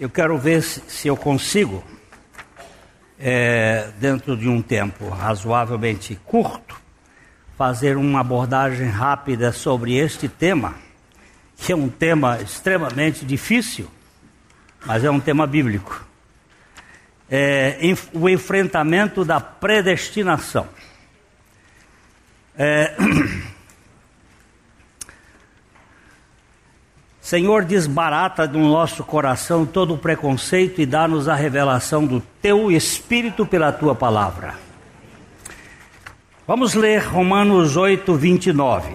[0.00, 1.84] Eu quero ver se eu consigo,
[3.18, 6.74] é, dentro de um tempo razoavelmente curto,
[7.58, 10.74] fazer uma abordagem rápida sobre este tema,
[11.54, 13.90] que é um tema extremamente difícil,
[14.86, 16.02] mas é um tema bíblico.
[17.30, 17.78] É,
[18.14, 20.66] o enfrentamento da predestinação.
[22.56, 22.96] É,
[27.30, 33.46] Senhor, desbarata do nosso coração todo o preconceito e dá-nos a revelação do teu Espírito
[33.46, 34.54] pela tua palavra.
[36.44, 38.94] Vamos ler Romanos 8, 29.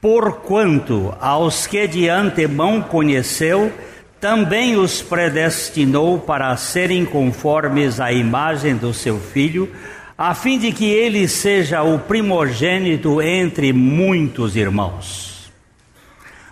[0.00, 3.72] Porquanto aos que de antemão conheceu,
[4.20, 9.68] também os predestinou para serem conformes à imagem do seu filho,
[10.16, 15.37] a fim de que ele seja o primogênito entre muitos irmãos.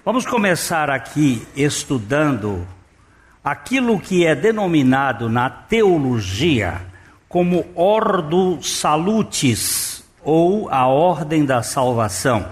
[0.06, 2.64] Vamos começar aqui estudando
[3.42, 6.80] aquilo que é denominado na teologia
[7.28, 12.48] como ordo salutis ou a ordem da salvação.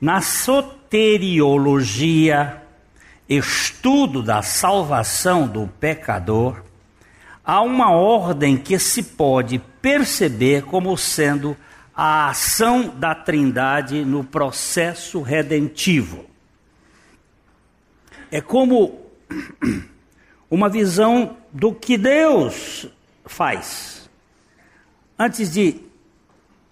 [0.00, 2.62] Na soteriologia,
[3.28, 6.62] estudo da salvação do pecador,
[7.44, 11.56] há uma ordem que se pode perceber como sendo
[11.92, 16.32] a ação da Trindade no processo redentivo
[18.34, 18.98] é como
[20.50, 22.84] uma visão do que Deus
[23.24, 24.10] faz.
[25.16, 25.80] Antes de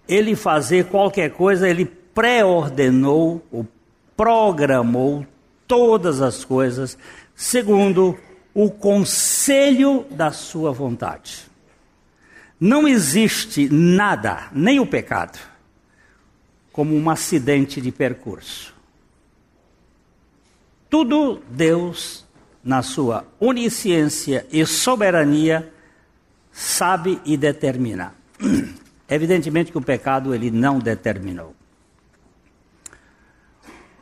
[0.05, 3.65] ele fazer qualquer coisa, ele pré-ordenou ou
[4.13, 5.25] programou
[5.65, 6.97] todas as coisas
[7.33, 8.19] segundo
[8.53, 11.49] o conselho da sua vontade.
[12.59, 15.39] Não existe nada, nem o pecado,
[16.73, 18.75] como um acidente de percurso.
[20.93, 22.23] Tudo Deus,
[22.63, 25.73] na sua onisciência e soberania,
[26.51, 28.13] sabe e determina.
[29.09, 31.55] Evidentemente que o pecado ele não determinou.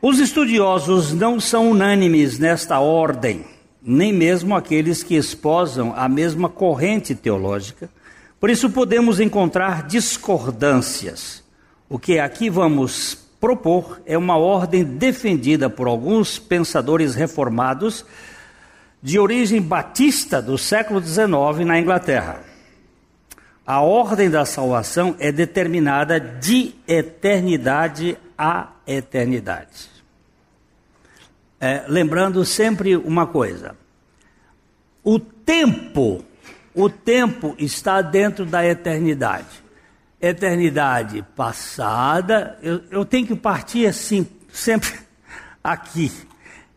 [0.01, 3.45] Os estudiosos não são unânimes nesta ordem,
[3.81, 7.89] nem mesmo aqueles que esposam a mesma corrente teológica.
[8.37, 11.41] Por isso podemos encontrar discordâncias.
[11.87, 18.05] O que aqui vamos propor é uma ordem defendida por alguns pensadores reformados
[19.01, 22.43] de origem batista do século XIX na Inglaterra.
[23.65, 29.89] A ordem da salvação é determinada de eternidade a eternidade.
[31.59, 33.75] É, lembrando sempre uma coisa:
[35.03, 36.23] o tempo,
[36.75, 39.60] o tempo está dentro da eternidade
[40.21, 44.91] eternidade passada, eu, eu tenho que partir assim, sempre
[45.63, 46.11] aqui.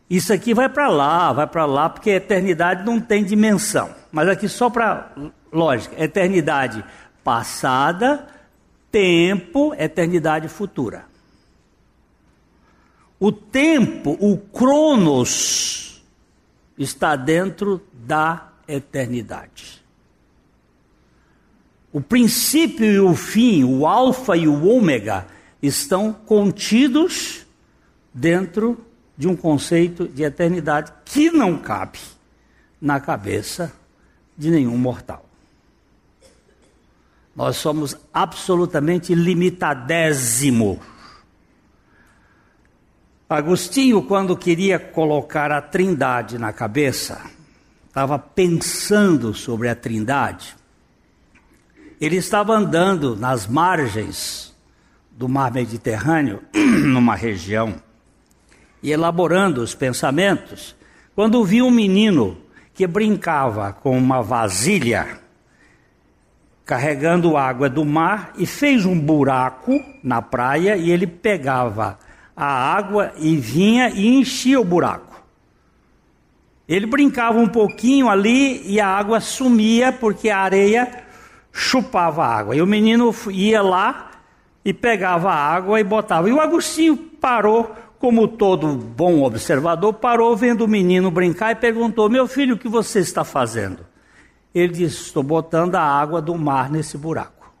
[0.09, 3.93] Isso aqui vai para lá, vai para lá, porque a eternidade não tem dimensão.
[4.11, 5.11] Mas aqui só para
[5.51, 6.83] lógica, eternidade
[7.23, 8.27] passada,
[8.91, 11.05] tempo, eternidade futura.
[13.19, 16.03] O tempo, o cronos,
[16.77, 19.84] está dentro da eternidade.
[21.95, 25.25] O princípio e o fim, o alfa e o ômega,
[25.63, 27.45] estão contidos
[28.13, 28.85] dentro
[29.17, 31.99] de um conceito de eternidade que não cabe
[32.81, 33.71] na cabeça
[34.37, 35.25] de nenhum mortal.
[37.33, 40.81] Nós somos absolutamente limitadésimo.
[43.29, 47.21] Agostinho, quando queria colocar a trindade na cabeça,
[47.87, 50.57] estava pensando sobre a trindade
[51.99, 54.53] ele estava andando nas margens
[55.11, 57.75] do mar Mediterrâneo, numa região,
[58.83, 60.75] e elaborando os pensamentos,
[61.15, 62.37] quando viu um menino
[62.73, 65.19] que brincava com uma vasilha,
[66.65, 71.97] carregando água do mar, e fez um buraco na praia, e ele pegava
[72.35, 75.15] a água e vinha e enchia o buraco.
[76.67, 81.04] Ele brincava um pouquinho ali e a água sumia porque a areia
[81.55, 82.53] chupava água.
[82.53, 84.11] E o menino ia lá
[84.63, 86.27] e pegava a água e botava.
[86.29, 92.09] E o Agostinho parou, como todo bom observador, parou vendo o menino brincar e perguntou:
[92.09, 93.85] Meu filho, o que você está fazendo?
[94.53, 97.53] Ele disse: Estou botando a água do mar nesse buraco.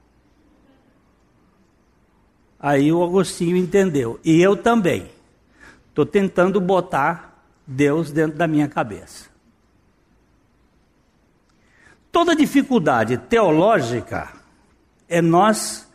[2.59, 4.19] Aí o Agostinho entendeu.
[4.25, 5.09] E eu também.
[5.89, 9.29] Estou tentando botar Deus dentro da minha cabeça.
[12.15, 14.29] Toda dificuldade teológica
[15.09, 15.85] é nós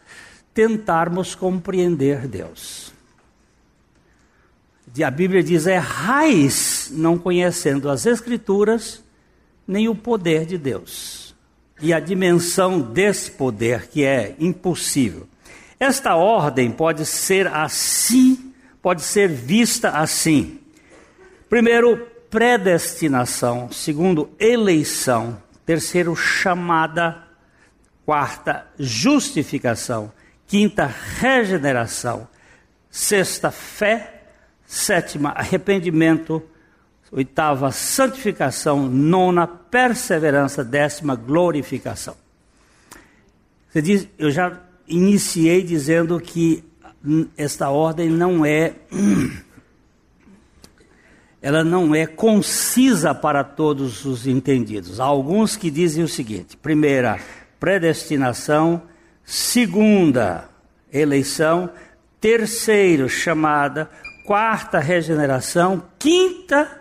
[0.52, 2.92] tentarmos compreender Deus.
[5.02, 9.02] A Bíblia diz: é raiz não conhecendo as Escrituras
[9.66, 11.34] nem o poder de Deus.
[11.80, 15.26] E a dimensão desse poder que é impossível.
[15.78, 18.52] Esta ordem pode ser assim,
[18.82, 20.60] pode ser vista assim.
[21.48, 23.72] Primeiro, predestinação.
[23.72, 25.48] Segundo, eleição.
[25.70, 27.22] Terceiro, chamada.
[28.04, 30.12] Quarta, justificação.
[30.44, 32.26] Quinta, regeneração.
[32.90, 34.24] Sexta, fé.
[34.66, 36.42] Sétima, arrependimento.
[37.12, 38.88] Oitava, santificação.
[38.88, 40.64] Nona, perseverança.
[40.64, 42.16] Décima, glorificação.
[43.70, 46.64] Você diz, eu já iniciei dizendo que
[47.36, 48.74] esta ordem não é
[51.42, 55.00] ela não é concisa para todos os entendidos.
[55.00, 57.18] Há alguns que dizem o seguinte: primeira,
[57.58, 58.82] predestinação,
[59.24, 60.48] segunda,
[60.92, 61.70] eleição,
[62.20, 63.90] terceiro, chamada,
[64.26, 66.80] quarta, regeneração, quinta,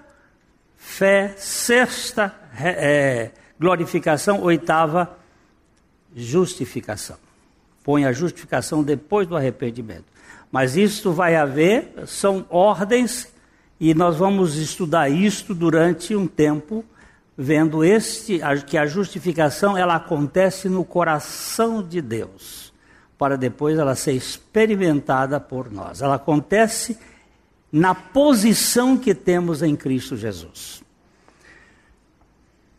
[0.75, 5.17] fé, sexta, é, glorificação, oitava,
[6.13, 7.17] justificação.
[7.81, 10.05] Põe a justificação depois do arrependimento.
[10.51, 13.31] Mas isto vai haver, são ordens
[13.79, 16.83] e nós vamos estudar isto durante um tempo,
[17.37, 22.73] vendo este que a justificação ela acontece no coração de Deus,
[23.17, 26.01] para depois ela ser experimentada por nós.
[26.01, 26.97] Ela acontece
[27.71, 30.83] na posição que temos em Cristo Jesus.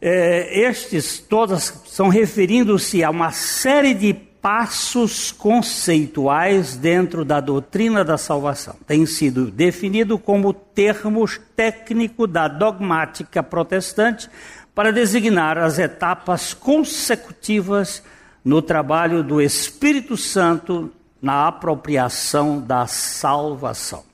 [0.03, 8.17] É, estes todas são referindo-se a uma série de passos conceituais dentro da doutrina da
[8.17, 8.77] salvação.
[8.87, 14.31] Tem sido definido como termos técnico da dogmática protestante
[14.75, 18.03] para designar as etapas consecutivas
[18.43, 20.91] no trabalho do Espírito Santo
[21.21, 24.05] na apropriação da salvação.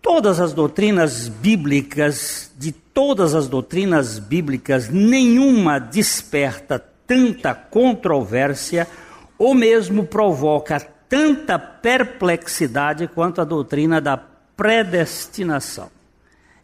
[0.00, 6.80] Todas as doutrinas bíblicas, de todas as doutrinas bíblicas, nenhuma desperta
[7.12, 8.88] tanta controvérsia
[9.36, 15.90] ou mesmo provoca tanta perplexidade quanto a doutrina da predestinação.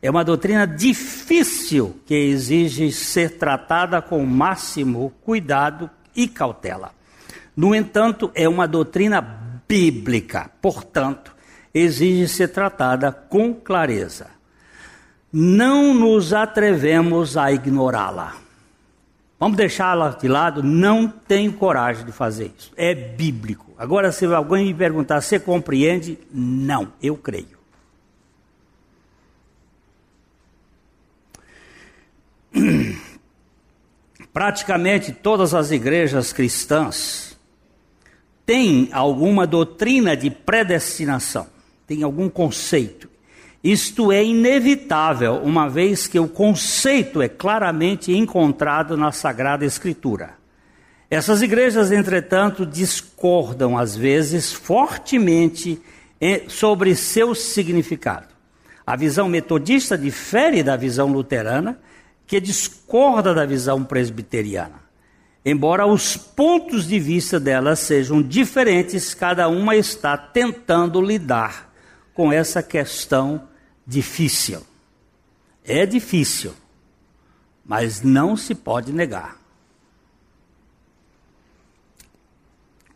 [0.00, 6.92] É uma doutrina difícil que exige ser tratada com o máximo cuidado e cautela.
[7.54, 9.20] No entanto, é uma doutrina
[9.68, 11.36] bíblica, portanto,
[11.74, 14.28] exige ser tratada com clareza.
[15.30, 18.47] Não nos atrevemos a ignorá-la.
[19.38, 20.62] Vamos deixá-la de lado?
[20.62, 22.72] Não tenho coragem de fazer isso.
[22.76, 23.72] É bíblico.
[23.78, 26.18] Agora, se alguém me perguntar, você compreende?
[26.32, 27.56] Não, eu creio.
[34.32, 37.38] Praticamente todas as igrejas cristãs
[38.44, 41.46] têm alguma doutrina de predestinação,
[41.86, 43.08] tem algum conceito.
[43.62, 50.34] Isto é inevitável, uma vez que o conceito é claramente encontrado na Sagrada Escritura.
[51.10, 55.80] Essas igrejas, entretanto, discordam às vezes fortemente
[56.20, 58.28] eh, sobre seu significado.
[58.86, 61.78] A visão metodista difere da visão luterana,
[62.26, 64.80] que discorda da visão presbiteriana.
[65.44, 71.67] Embora os pontos de vista delas sejam diferentes, cada uma está tentando lidar
[72.18, 73.48] com essa questão
[73.86, 74.66] difícil.
[75.64, 76.52] É difícil,
[77.64, 79.36] mas não se pode negar.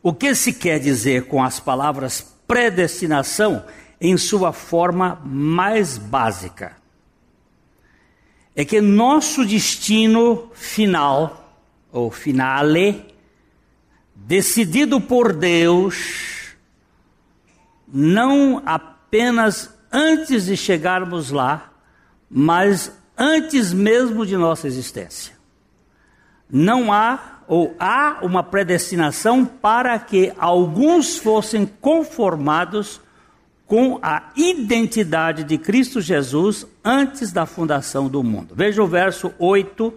[0.03, 3.65] O que se quer dizer com as palavras predestinação
[4.01, 6.77] em sua forma mais básica?
[8.57, 11.63] É que nosso destino final,
[11.93, 13.15] ou finale,
[14.17, 16.57] decidido por Deus,
[17.87, 21.71] não apenas apenas antes de chegarmos lá,
[22.31, 25.35] mas antes mesmo de nossa existência.
[26.51, 33.03] Não há ou há uma predestinação para que alguns fossem conformados
[33.67, 38.55] com a identidade de Cristo Jesus antes da fundação do mundo.
[38.57, 39.93] Veja o verso 8,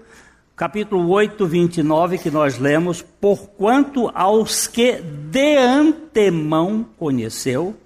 [0.57, 7.77] capítulo 8, 29, que nós lemos: Porquanto aos que de antemão conheceu,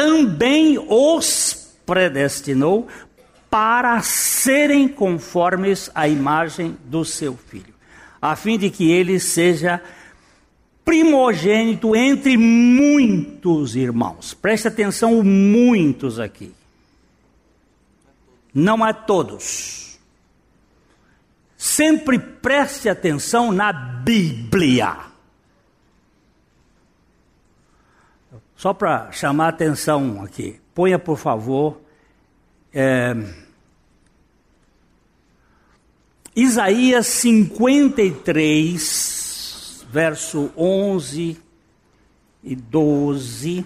[0.00, 2.88] também os predestinou
[3.50, 7.74] para serem conformes à imagem do seu filho,
[8.22, 9.78] a fim de que ele seja
[10.86, 14.32] primogênito entre muitos irmãos.
[14.32, 16.50] Preste atenção, muitos aqui.
[18.54, 19.98] Não a todos.
[21.58, 25.09] Sempre preste atenção na Bíblia.
[28.60, 31.80] Só para chamar a atenção aqui, ponha por favor
[32.70, 33.14] é,
[36.36, 41.40] Isaías 53, verso 11
[42.44, 43.64] e 12.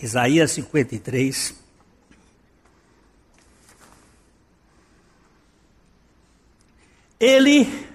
[0.00, 1.65] Isaías 53.
[7.18, 7.86] Ele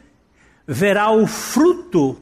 [0.65, 2.21] verá o fruto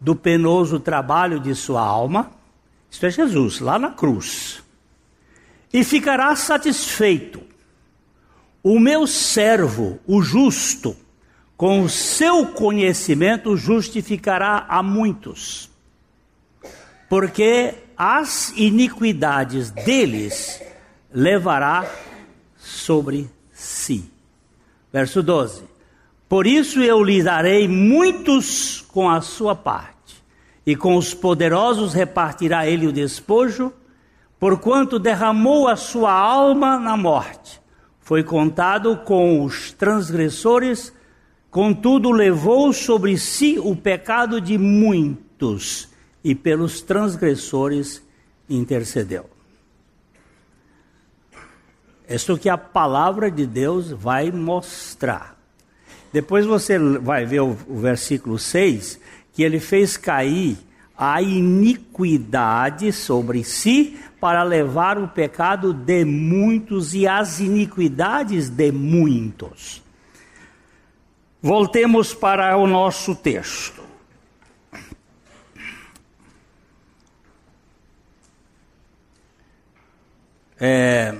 [0.00, 2.32] do penoso trabalho de sua alma,
[2.90, 4.62] isto é Jesus, lá na cruz,
[5.72, 7.40] e ficará satisfeito.
[8.62, 10.96] O meu servo, o justo,
[11.56, 15.70] com o seu conhecimento justificará a muitos,
[17.08, 20.60] porque as iniquidades deles
[21.12, 21.86] levará
[22.56, 24.10] sobre si.
[24.92, 25.71] Verso 12:
[26.32, 30.24] Por isso eu lhe darei muitos com a sua parte,
[30.64, 33.70] e com os poderosos repartirá ele o despojo,
[34.40, 37.60] porquanto derramou a sua alma na morte.
[38.00, 40.90] Foi contado com os transgressores,
[41.50, 45.90] contudo levou sobre si o pecado de muitos
[46.24, 48.02] e pelos transgressores
[48.48, 49.28] intercedeu.
[52.08, 55.41] Isso que a palavra de Deus vai mostrar.
[56.12, 59.00] Depois você vai ver o, o versículo 6,
[59.32, 60.58] que ele fez cair
[60.96, 69.82] a iniquidade sobre si para levar o pecado de muitos e as iniquidades de muitos.
[71.40, 73.82] Voltemos para o nosso texto.
[80.60, 81.16] É,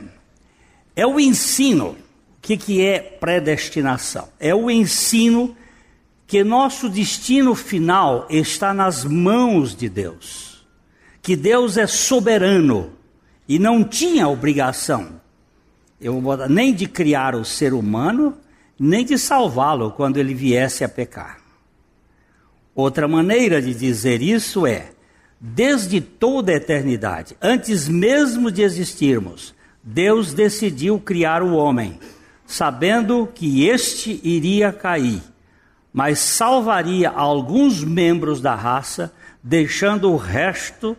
[0.94, 1.96] é o ensino.
[2.42, 4.28] O que, que é predestinação?
[4.40, 5.56] É o ensino
[6.26, 10.66] que nosso destino final está nas mãos de Deus.
[11.22, 12.90] Que Deus é soberano
[13.48, 15.20] e não tinha obrigação
[16.48, 18.36] nem de criar o ser humano,
[18.78, 21.38] nem de salvá-lo quando ele viesse a pecar.
[22.74, 24.90] Outra maneira de dizer isso é:
[25.40, 32.00] Desde toda a eternidade, antes mesmo de existirmos, Deus decidiu criar o homem,
[32.52, 35.22] sabendo que este iria cair,
[35.90, 39.10] mas salvaria alguns membros da raça,
[39.42, 40.94] deixando o resto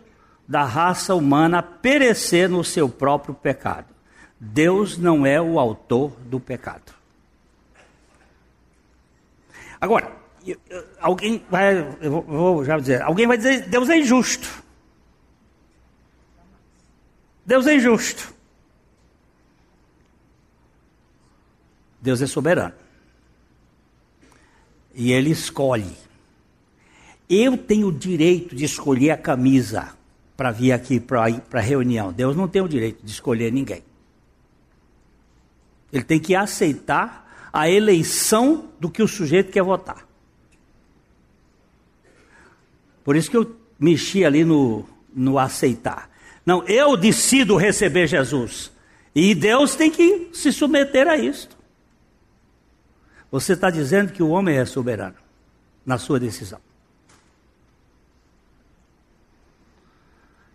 [0.48, 3.86] da raça humana perecer no seu próprio pecado.
[4.38, 6.92] Deus não é o autor do pecado.
[9.80, 10.10] Agora,
[11.00, 14.64] alguém vai, eu vou já dizer, alguém vai dizer, Deus é injusto.
[17.46, 18.33] Deus é injusto.
[22.04, 22.74] Deus é soberano.
[24.94, 25.96] E Ele escolhe.
[27.30, 29.94] Eu tenho o direito de escolher a camisa
[30.36, 32.12] para vir aqui para a reunião.
[32.12, 33.82] Deus não tem o direito de escolher ninguém.
[35.90, 40.06] Ele tem que aceitar a eleição do que o sujeito quer votar.
[43.02, 44.84] Por isso que eu mexi ali no,
[45.14, 46.10] no aceitar.
[46.44, 48.70] Não, eu decido receber Jesus.
[49.14, 51.63] E Deus tem que se submeter a isto.
[53.34, 55.16] Você está dizendo que o homem é soberano
[55.84, 56.60] na sua decisão.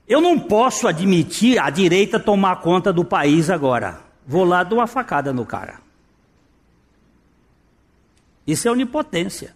[0.07, 4.00] Eu não posso admitir a direita tomar conta do país agora.
[4.25, 5.81] Vou lá dar uma facada no cara.
[8.48, 9.53] Isso é onipotência.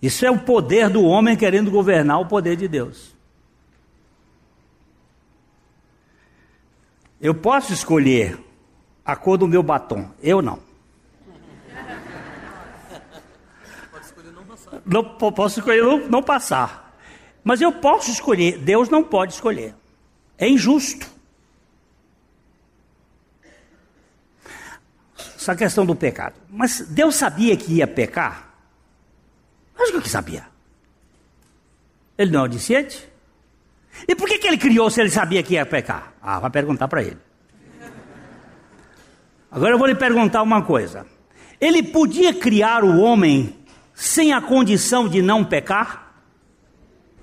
[0.00, 3.15] Isso é o poder do homem querendo governar o poder de Deus.
[7.26, 8.38] Eu posso escolher
[9.04, 10.60] a cor do meu batom, eu não.
[13.90, 15.32] Pode escolher não passar.
[15.32, 16.96] Posso escolher não, não passar.
[17.42, 19.74] Mas eu posso escolher, Deus não pode escolher.
[20.38, 21.10] É injusto.
[25.34, 26.36] Essa questão do pecado.
[26.48, 28.54] Mas Deus sabia que ia pecar?
[29.76, 30.46] Lógico que sabia.
[32.16, 33.15] Ele não é onisciente?
[34.08, 36.12] E por que, que ele criou se ele sabia que ia pecar?
[36.22, 37.18] Ah, vai perguntar para ele.
[39.50, 41.06] Agora eu vou lhe perguntar uma coisa.
[41.60, 43.56] Ele podia criar o homem
[43.94, 46.14] sem a condição de não pecar?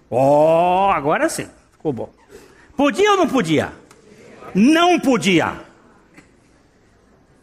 [0.10, 2.10] Oh, agora sim, ficou bom.
[2.76, 3.72] Podia ou não podia?
[4.56, 5.54] Não podia.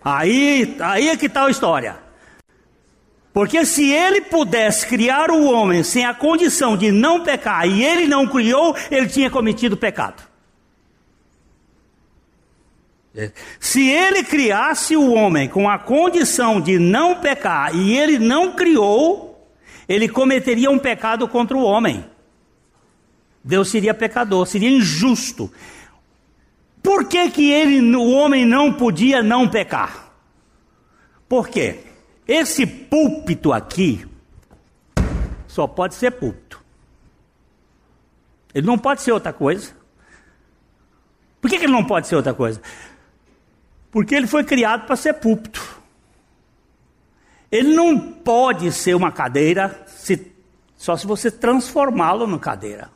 [0.02, 2.09] Aí, aí é que está a história.
[3.40, 8.06] Porque se ele pudesse criar o homem sem a condição de não pecar e ele
[8.06, 10.22] não criou, ele tinha cometido pecado.
[13.58, 19.50] Se ele criasse o homem com a condição de não pecar e ele não criou,
[19.88, 22.04] ele cometeria um pecado contra o homem.
[23.42, 25.50] Deus seria pecador, seria injusto.
[26.82, 30.12] Por que, que ele, o homem não podia não pecar?
[31.26, 31.88] Por quê?
[32.26, 34.06] Esse púlpito aqui
[35.46, 36.60] só pode ser púlpito.
[38.54, 39.72] Ele não pode ser outra coisa.
[41.40, 42.60] Por que, que ele não pode ser outra coisa?
[43.90, 45.80] Porque ele foi criado para ser púlpito.
[47.50, 50.32] Ele não pode ser uma cadeira se,
[50.76, 52.90] só se você transformá-lo numa cadeira.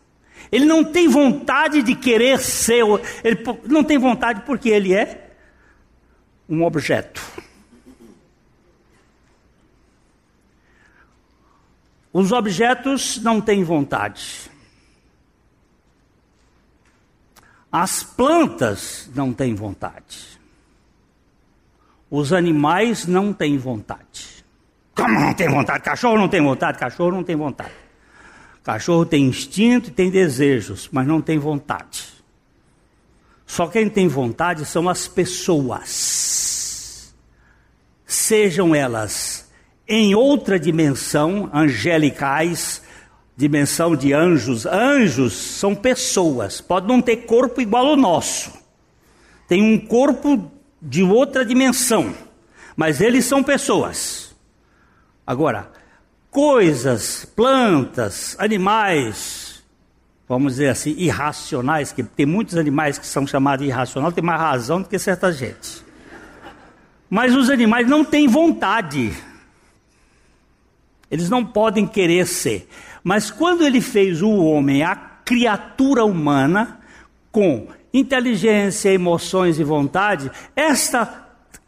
[0.52, 2.84] Ele não tem vontade de querer ser,
[3.24, 5.32] ele não tem vontade porque ele é
[6.48, 7.20] um objeto.
[12.14, 14.48] Os objetos não têm vontade.
[17.72, 20.38] As plantas não têm vontade.
[22.08, 24.44] Os animais não têm vontade.
[24.94, 25.82] Como não tem vontade?
[25.82, 26.78] Cachorro não tem vontade?
[26.78, 27.74] Cachorro não tem vontade.
[28.62, 32.14] Cachorro tem instinto e tem desejos, mas não tem vontade.
[33.44, 37.12] Só quem tem vontade são as pessoas.
[38.06, 39.43] Sejam elas
[39.86, 42.82] em outra dimensão, angelicais,
[43.36, 44.66] dimensão de anjos.
[44.66, 48.52] Anjos são pessoas, pode não ter corpo igual ao nosso.
[49.46, 50.50] Tem um corpo
[50.80, 52.14] de outra dimensão,
[52.76, 54.34] mas eles são pessoas.
[55.26, 55.70] Agora,
[56.30, 59.62] coisas, plantas, animais,
[60.28, 64.82] vamos dizer assim, irracionais, que tem muitos animais que são chamados irracionais, tem mais razão
[64.82, 65.84] do que certa gente.
[67.08, 69.12] Mas os animais não têm vontade.
[71.14, 72.68] Eles não podem querer ser.
[73.04, 76.80] Mas quando ele fez o homem, a criatura humana,
[77.30, 81.24] com inteligência, emoções e vontade, esta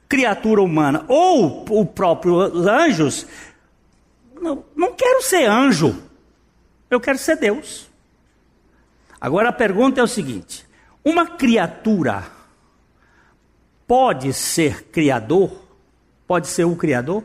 [0.09, 3.25] criatura humana, ou o próprio anjos,
[4.35, 5.95] não, não quero ser anjo,
[6.91, 7.89] eu quero ser Deus.
[9.21, 10.67] Agora a pergunta é o seguinte:
[11.05, 12.25] uma criatura
[13.87, 15.63] pode ser criador?
[16.27, 17.23] Pode ser o criador?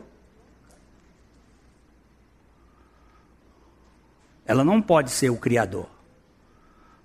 [4.46, 5.88] Ela não pode ser o Criador.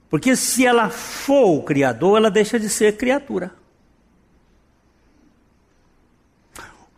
[0.09, 3.53] Porque se ela for o Criador, ela deixa de ser criatura.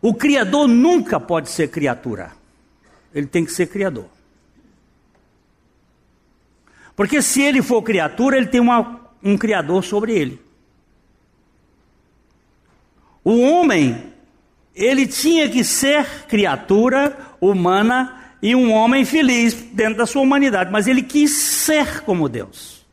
[0.00, 2.32] O Criador nunca pode ser criatura.
[3.12, 4.06] Ele tem que ser Criador.
[7.00, 10.38] Porque se ele for criatura, ele tem uma, um Criador sobre ele.
[13.24, 14.12] O homem,
[14.74, 20.86] ele tinha que ser criatura humana e um homem feliz dentro da sua humanidade, mas
[20.86, 22.86] ele quis ser como Deus.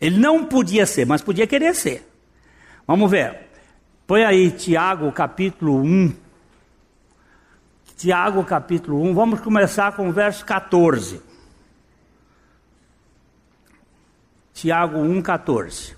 [0.00, 2.06] Ele não podia ser, mas podia querer ser.
[2.86, 3.48] Vamos ver.
[4.06, 6.14] Põe aí Tiago capítulo 1.
[7.96, 11.22] Tiago capítulo 1, vamos começar com o verso 14.
[14.52, 15.96] Tiago 1, 14.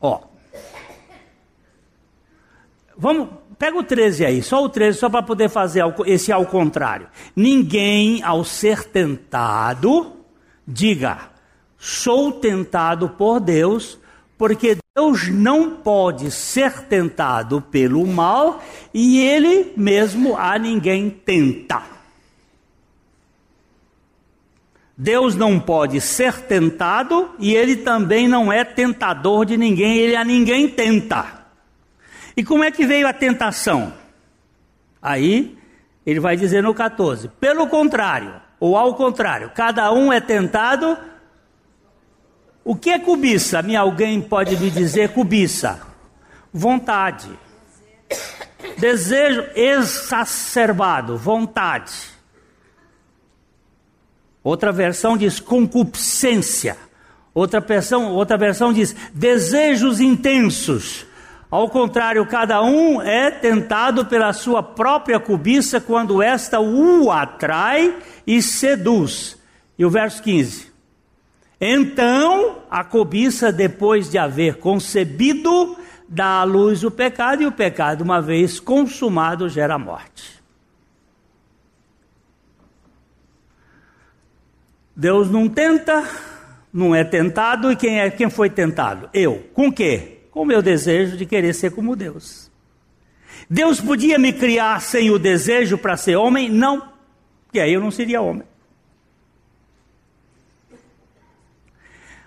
[0.00, 0.29] Ó,
[3.00, 7.08] Vamos, pega o 13 aí, só o 13, só para poder fazer esse ao contrário.
[7.34, 10.12] Ninguém, ao ser tentado,
[10.68, 11.30] diga,
[11.78, 13.98] sou tentado por Deus,
[14.36, 21.82] porque Deus não pode ser tentado pelo mal e Ele mesmo a ninguém tenta.
[24.94, 30.22] Deus não pode ser tentado e Ele também não é tentador de ninguém, Ele a
[30.22, 31.39] ninguém tenta.
[32.40, 33.92] E como é que veio a tentação?
[35.02, 35.58] Aí
[36.06, 40.96] ele vai dizer no 14: pelo contrário, ou ao contrário, cada um é tentado.
[42.64, 43.60] O que é cobiça?
[43.60, 45.86] Me alguém pode me dizer cobiça?
[46.50, 47.28] Vontade.
[48.78, 51.92] Desejo exacerbado, vontade.
[54.42, 56.78] Outra versão diz concupiscência.
[57.34, 61.09] Outra versão, outra versão diz desejos intensos.
[61.50, 68.40] Ao contrário, cada um é tentado pela sua própria cobiça quando esta o atrai e
[68.40, 69.36] seduz.
[69.76, 70.70] E o verso 15.
[71.60, 75.76] Então, a cobiça, depois de haver concebido,
[76.08, 80.40] dá à luz o pecado, e o pecado, uma vez consumado, gera morte.
[84.94, 86.04] Deus não tenta,
[86.72, 89.10] não é tentado, e quem é quem foi tentado?
[89.12, 89.48] Eu.
[89.52, 90.09] Com quê?
[90.30, 92.50] com o meu desejo de querer ser como Deus.
[93.48, 96.48] Deus podia me criar sem o desejo para ser homem?
[96.48, 96.92] Não,
[97.52, 98.46] e aí eu não seria homem.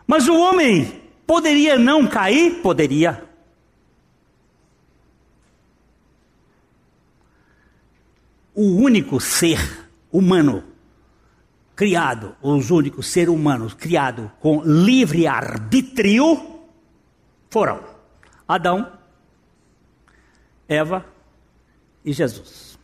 [0.06, 2.62] Mas o homem poderia não cair?
[2.62, 3.24] Poderia.
[8.54, 10.63] O único ser humano
[11.76, 16.62] criado, os únicos seres humanos criados com livre arbítrio
[17.50, 17.92] foram
[18.47, 18.91] Adão,
[20.67, 21.06] Eva
[22.03, 22.77] e Jesus.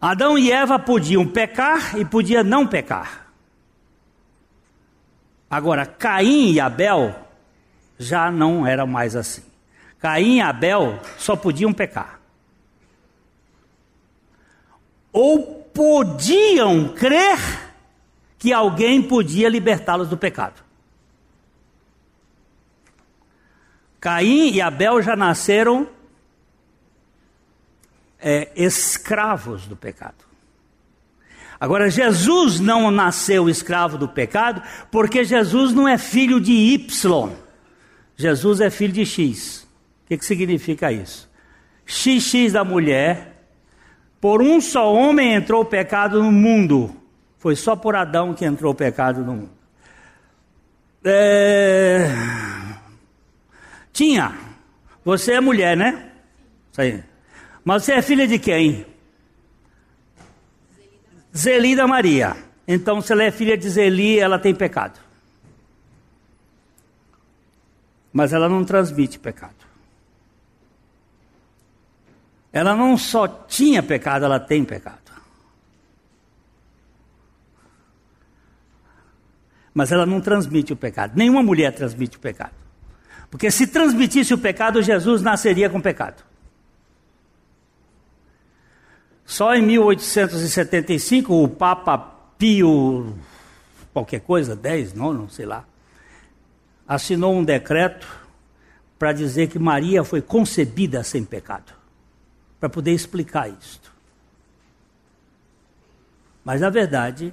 [0.00, 3.32] Adão e Eva podiam pecar e podiam não pecar.
[5.48, 7.14] Agora, Caim e Abel
[7.98, 9.44] já não era mais assim.
[10.00, 12.18] Caim e Abel só podiam pecar.
[15.12, 17.38] Ou podiam crer
[18.38, 20.64] que alguém podia libertá-los do pecado.
[24.02, 25.88] Caim e Abel já nasceram
[28.20, 30.26] é, escravos do pecado.
[31.58, 37.32] Agora, Jesus não nasceu escravo do pecado, porque Jesus não é filho de Y.
[38.14, 39.62] Jesus é filho de X
[40.12, 41.30] que, que significa isso?
[41.86, 43.46] XX da mulher,
[44.20, 46.94] por um só homem entrou o pecado no mundo.
[47.38, 49.50] Foi só por Adão que entrou o pecado no mundo.
[51.04, 52.08] É...
[53.92, 54.36] Tinha.
[55.04, 56.10] Você é mulher, né?
[56.70, 57.04] Isso aí.
[57.64, 58.86] Mas você é filha de quem?
[61.36, 62.36] Zelida Maria.
[62.66, 64.98] Então, se ela é filha de Zeli, ela tem pecado.
[68.12, 69.54] Mas ela não transmite pecado.
[72.52, 75.00] Ela não só tinha pecado, ela tem pecado.
[79.72, 81.16] Mas ela não transmite o pecado.
[81.16, 82.61] Nenhuma mulher transmite o pecado.
[83.32, 86.22] Porque se transmitisse o pecado, Jesus nasceria com pecado.
[89.24, 91.96] Só em 1875 o Papa
[92.36, 93.16] Pio,
[93.90, 95.64] qualquer coisa, 10, não, sei lá,
[96.86, 98.06] assinou um decreto
[98.98, 101.72] para dizer que Maria foi concebida sem pecado
[102.60, 103.90] para poder explicar isto.
[106.44, 107.32] Mas na verdade,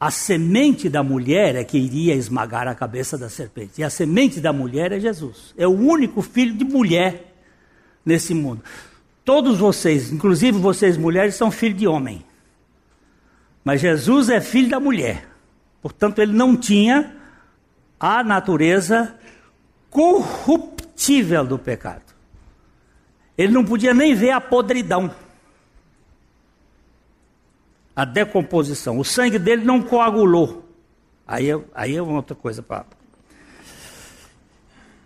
[0.00, 3.80] a semente da mulher é que iria esmagar a cabeça da serpente.
[3.80, 5.52] E a semente da mulher é Jesus.
[5.56, 7.34] É o único filho de mulher
[8.04, 8.62] nesse mundo.
[9.24, 12.24] Todos vocês, inclusive vocês mulheres, são filhos de homem.
[13.64, 15.28] Mas Jesus é filho da mulher.
[15.82, 17.16] Portanto, ele não tinha
[17.98, 19.14] a natureza
[19.90, 22.14] corruptível do pecado.
[23.36, 25.10] Ele não podia nem ver a podridão,
[27.98, 28.96] a decomposição.
[28.96, 30.64] O sangue dele não coagulou.
[31.26, 32.86] Aí, é, aí é outra coisa para.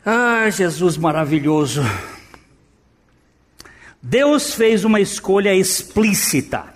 [0.05, 1.81] Ah, Jesus maravilhoso.
[4.03, 6.67] Deus fez uma escolha explícita.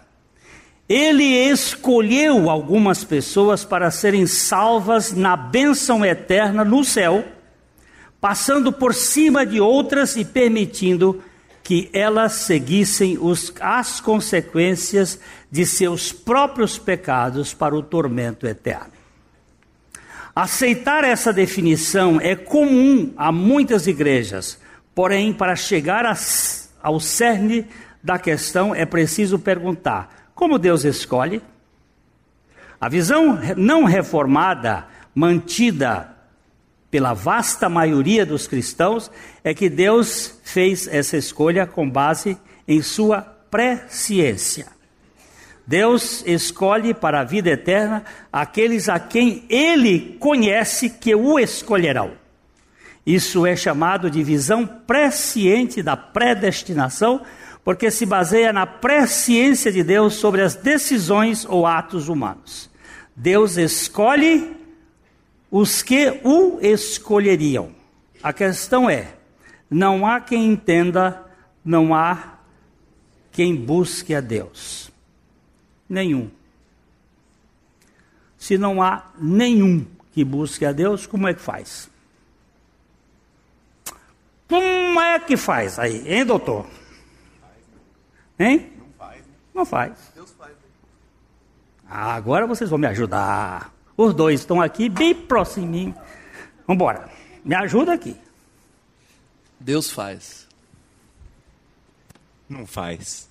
[0.88, 7.26] Ele escolheu algumas pessoas para serem salvas na bênção eterna no céu,
[8.18, 11.22] passando por cima de outras e permitindo
[11.66, 15.18] que elas seguissem os, as consequências
[15.50, 18.92] de seus próprios pecados para o tormento eterno.
[20.32, 24.60] Aceitar essa definição é comum a muitas igrejas,
[24.94, 26.16] porém, para chegar a,
[26.80, 27.66] ao cerne
[28.00, 31.42] da questão é preciso perguntar: como Deus escolhe?
[32.80, 36.15] A visão não reformada, mantida
[36.96, 39.10] pela vasta maioria dos cristãos,
[39.44, 44.68] é que Deus fez essa escolha com base em sua presciência.
[45.66, 52.12] Deus escolhe para a vida eterna aqueles a quem Ele conhece que o escolherão.
[53.04, 57.20] Isso é chamado de visão presciente da predestinação,
[57.62, 62.70] porque se baseia na presciência de Deus sobre as decisões ou atos humanos.
[63.14, 64.56] Deus escolhe
[65.50, 67.74] os que o escolheriam.
[68.22, 69.14] A questão é:
[69.70, 71.24] não há quem entenda,
[71.64, 72.38] não há
[73.32, 74.90] quem busque a Deus.
[75.88, 76.30] Nenhum.
[78.38, 81.90] Se não há nenhum que busque a Deus, como é que faz?
[84.48, 86.66] Como é que faz aí, hein, doutor?
[88.38, 88.72] Hein?
[88.78, 89.24] Não faz.
[89.54, 90.12] Não faz.
[90.14, 90.52] Deus faz.
[91.88, 93.75] Ah, agora vocês vão me ajudar.
[93.96, 95.70] Os dois estão aqui bem próximos.
[95.70, 95.94] Vamos
[96.68, 97.10] embora.
[97.44, 98.16] Me ajuda aqui.
[99.58, 100.46] Deus faz.
[102.48, 103.28] Não faz.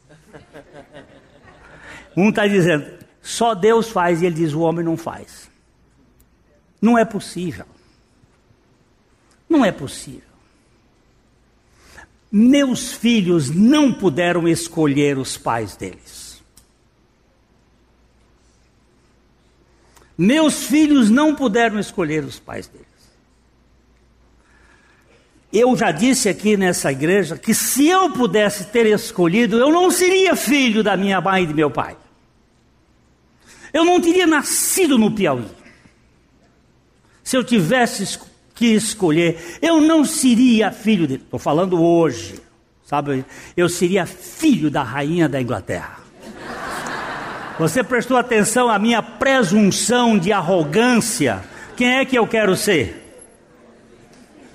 [2.17, 5.49] Um está dizendo, só Deus faz, e ele diz, o homem não faz.
[6.81, 7.65] Não é possível.
[9.49, 10.21] Não é possível.
[12.31, 16.24] Meus filhos não puderam escolher os pais deles.
[20.17, 22.85] Meus filhos não puderam escolher os pais deles.
[25.51, 30.35] Eu já disse aqui nessa igreja que se eu pudesse ter escolhido, eu não seria
[30.35, 31.95] filho da minha mãe e de meu pai.
[33.73, 35.47] Eu não teria nascido no Piauí.
[37.23, 38.19] Se eu tivesse
[38.53, 41.23] que escolher, eu não seria filho dele.
[41.23, 42.35] Estou falando hoje,
[42.85, 43.25] sabe?
[43.55, 46.04] Eu seria filho da rainha da Inglaterra.
[47.57, 51.41] Você prestou atenção à minha presunção de arrogância?
[51.77, 53.01] Quem é que eu quero ser?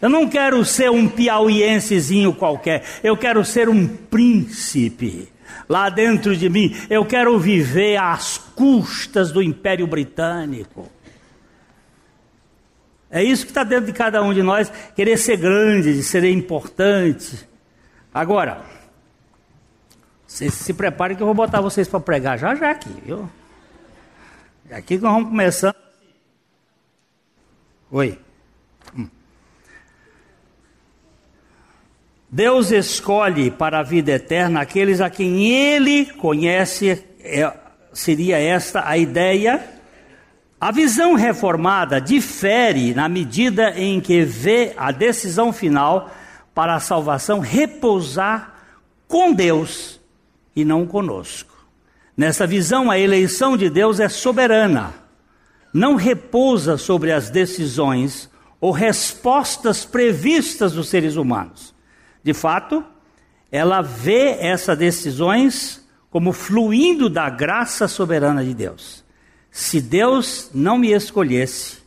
[0.03, 5.29] Eu não quero ser um piauiensezinho qualquer, eu quero ser um príncipe.
[5.69, 10.91] Lá dentro de mim, eu quero viver às custas do Império Britânico.
[13.11, 16.25] É isso que está dentro de cada um de nós, querer ser grande, de ser
[16.25, 17.49] importante.
[18.13, 18.63] Agora,
[20.31, 23.29] vocês se preparem que eu vou botar vocês para pregar já já aqui, viu?
[24.69, 25.75] É aqui que nós vamos começando.
[27.91, 28.17] Oi.
[28.97, 29.09] Hum.
[32.31, 37.53] Deus escolhe para a vida eterna aqueles a quem Ele conhece, é,
[37.93, 39.69] seria esta a ideia.
[40.61, 46.09] A visão reformada difere na medida em que vê a decisão final
[46.55, 48.55] para a salvação repousar
[49.09, 50.00] com Deus
[50.55, 51.55] e não conosco.
[52.17, 54.93] Nessa visão, a eleição de Deus é soberana,
[55.73, 58.29] não repousa sobre as decisões
[58.61, 61.75] ou respostas previstas dos seres humanos.
[62.23, 62.85] De fato,
[63.51, 69.05] ela vê essas decisões como fluindo da graça soberana de Deus.
[69.51, 71.79] Se Deus não me escolhesse,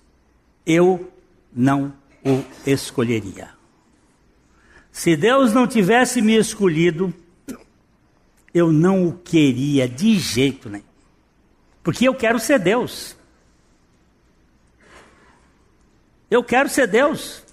[0.66, 1.12] eu
[1.54, 1.94] não
[2.26, 3.50] o escolheria.
[4.92, 7.14] Se Deus não tivesse me escolhido,
[8.54, 10.84] eu não o queria de jeito nenhum.
[11.82, 13.16] Porque eu quero ser Deus.
[16.30, 17.44] Eu quero ser Deus.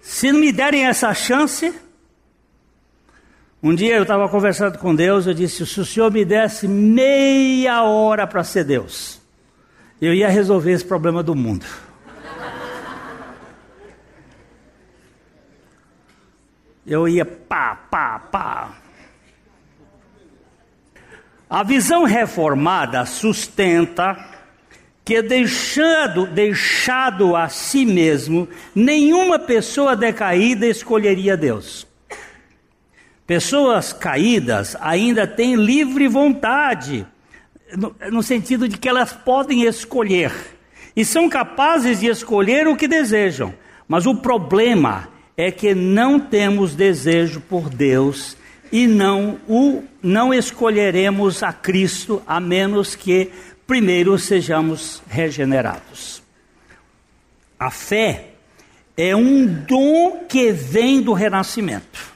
[0.00, 1.74] Se não me derem essa chance,
[3.62, 7.82] um dia eu estava conversando com Deus, eu disse: se o Senhor me desse meia
[7.82, 9.20] hora para ser Deus,
[10.00, 11.64] eu ia resolver esse problema do mundo.
[16.86, 18.72] Eu ia pá, pá, pá.
[21.48, 24.16] A visão reformada sustenta
[25.04, 31.86] que deixando, deixado a si mesmo, nenhuma pessoa decaída escolheria Deus.
[33.26, 37.06] Pessoas caídas ainda têm livre vontade,
[37.76, 40.32] no, no sentido de que elas podem escolher
[40.96, 43.54] e são capazes de escolher o que desejam.
[43.86, 48.36] Mas o problema é que não temos desejo por Deus
[48.70, 53.30] e não o não escolheremos a Cristo a menos que
[53.66, 56.22] primeiro sejamos regenerados.
[57.58, 58.30] A fé
[58.96, 62.12] é um dom que vem do renascimento.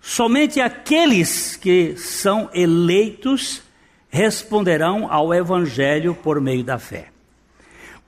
[0.00, 3.62] Somente aqueles que são eleitos
[4.08, 7.08] responderão ao evangelho por meio da fé.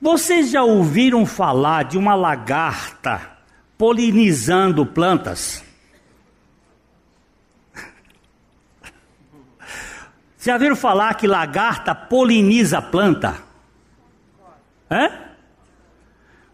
[0.01, 3.32] Vocês já ouviram falar de uma lagarta
[3.77, 5.63] polinizando plantas.
[10.39, 13.41] Já viram falar que lagarta poliniza planta?
[14.91, 15.09] Hã?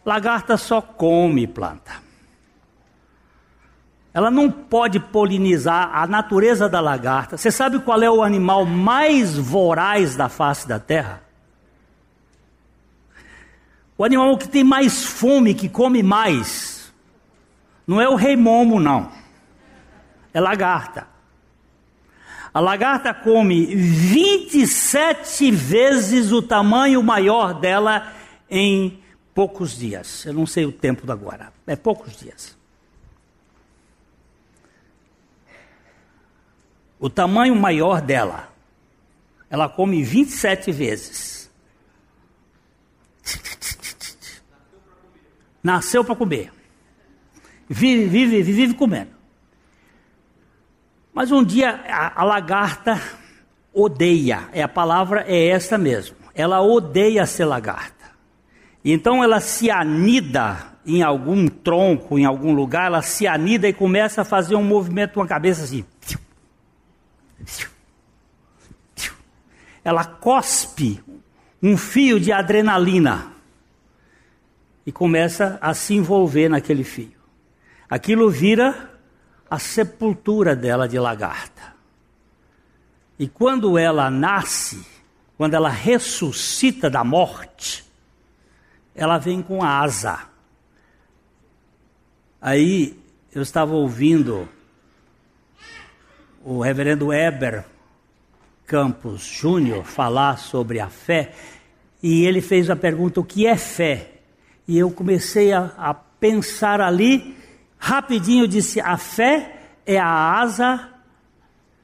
[0.05, 2.09] Lagarta só come planta.
[4.13, 7.37] Ela não pode polinizar a natureza da lagarta.
[7.37, 11.23] Você sabe qual é o animal mais voraz da face da terra?
[13.97, 16.78] O animal que tem mais fome, que come mais.
[17.89, 19.11] Não é o rei momo, não.
[20.31, 21.07] É lagarta.
[22.53, 28.13] A lagarta come 27 vezes o tamanho maior dela
[28.47, 30.23] em poucos dias.
[30.23, 31.51] Eu não sei o tempo da agora.
[31.65, 32.55] É poucos dias.
[36.99, 38.53] O tamanho maior dela.
[39.49, 41.49] Ela come 27 vezes.
[45.63, 46.58] Nasceu para comer.
[47.69, 49.11] Vive, vive, vive comendo.
[51.13, 52.99] Mas um dia a, a lagarta
[53.71, 56.15] odeia, é a palavra é essa mesmo.
[56.33, 58.09] Ela odeia ser lagarta.
[58.83, 64.21] Então ela se anida em algum tronco, em algum lugar, ela se anida e começa
[64.21, 65.85] a fazer um movimento com a cabeça assim.
[69.83, 71.03] Ela cospe
[71.61, 73.33] um fio de adrenalina
[74.85, 77.18] e começa a se envolver naquele fio.
[77.89, 78.91] Aquilo vira
[79.49, 81.73] a sepultura dela de lagarta.
[83.17, 84.85] E quando ela nasce,
[85.37, 87.83] quando ela ressuscita da morte,
[88.93, 90.27] ela vem com asa.
[92.41, 92.97] Aí
[93.33, 94.47] eu estava ouvindo
[96.43, 97.65] o reverendo Eber
[98.65, 101.33] Campos Júnior falar sobre a fé
[102.01, 104.11] e ele fez a pergunta: o que é fé?
[104.67, 107.35] E eu comecei a, a pensar ali,
[107.79, 110.89] rapidinho disse: a fé é a asa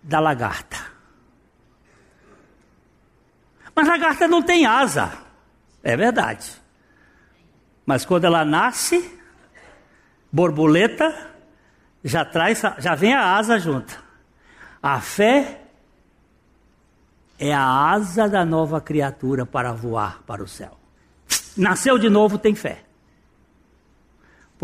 [0.03, 0.77] da lagarta.
[3.73, 5.11] Mas lagarta não tem asa,
[5.83, 6.51] é verdade.
[7.85, 9.19] Mas quando ela nasce,
[10.31, 11.33] borboleta,
[12.03, 14.03] já traz, já vem a asa junto.
[14.81, 15.61] A fé
[17.37, 20.77] é a asa da nova criatura para voar para o céu.
[21.57, 22.84] Nasceu de novo, tem fé.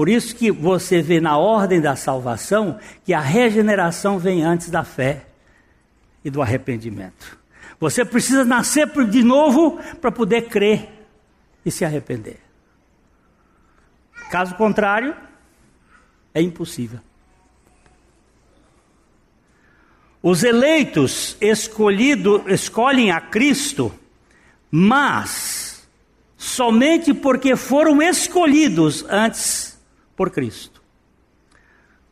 [0.01, 4.83] Por isso que você vê na ordem da salvação que a regeneração vem antes da
[4.83, 5.27] fé
[6.25, 7.37] e do arrependimento.
[7.79, 10.89] Você precisa nascer de novo para poder crer
[11.63, 12.39] e se arrepender.
[14.31, 15.15] Caso contrário,
[16.33, 16.99] é impossível.
[20.19, 23.93] Os eleitos escolhidos escolhem a Cristo,
[24.71, 25.87] mas
[26.35, 29.70] somente porque foram escolhidos antes
[30.21, 30.83] por Cristo.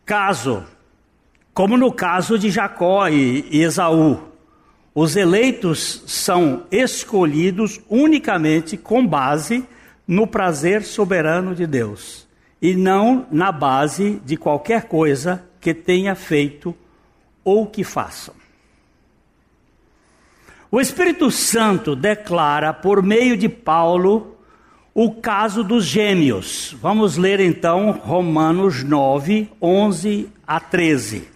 [0.04, 0.66] Caso,
[1.54, 4.20] como no caso de Jacó e Esaú,
[4.96, 9.64] os eleitos são escolhidos unicamente com base
[10.08, 12.28] no prazer soberano de Deus
[12.60, 16.76] e não na base de qualquer coisa que tenha feito
[17.44, 18.34] ou que façam.
[20.72, 24.39] O Espírito Santo declara por meio de Paulo
[24.94, 26.76] o caso dos gêmeos.
[26.82, 31.28] Vamos ler então Romanos 9, 11 a 13.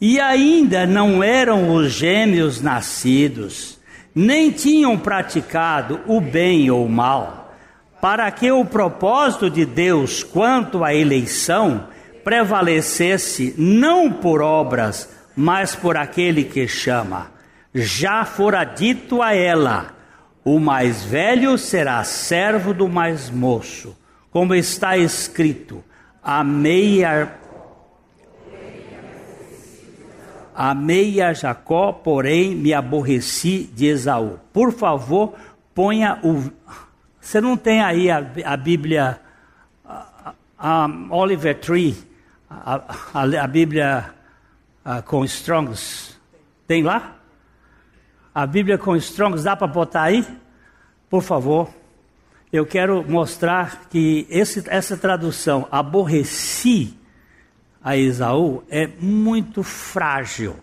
[0.00, 3.78] E ainda não eram os gêmeos nascidos,
[4.14, 7.54] nem tinham praticado o bem ou o mal,
[8.00, 11.88] para que o propósito de Deus quanto à eleição
[12.22, 17.30] prevalecesse não por obras, mas por aquele que chama.
[17.74, 19.93] Já fora dito a ela:
[20.44, 23.96] o mais velho será servo do mais moço,
[24.30, 25.82] como está escrito:
[26.22, 27.32] amei a,
[30.54, 34.38] amei a Jacó, porém me aborreci de Esaú.
[34.52, 35.34] Por favor,
[35.74, 36.50] ponha o.
[37.20, 39.18] Você não tem aí a, a Bíblia
[39.84, 41.96] a, a Oliver Tree?
[42.62, 44.14] a, a, Bíblia
[45.06, 46.18] com Strongs.
[46.66, 47.16] Tem lá?
[48.34, 50.26] A Bíblia com Strongs, dá para botar aí?
[51.08, 51.72] Por favor.
[52.52, 56.98] Eu quero mostrar que esse, essa tradução, aborreci
[57.82, 60.56] a Esaú, é muito frágil.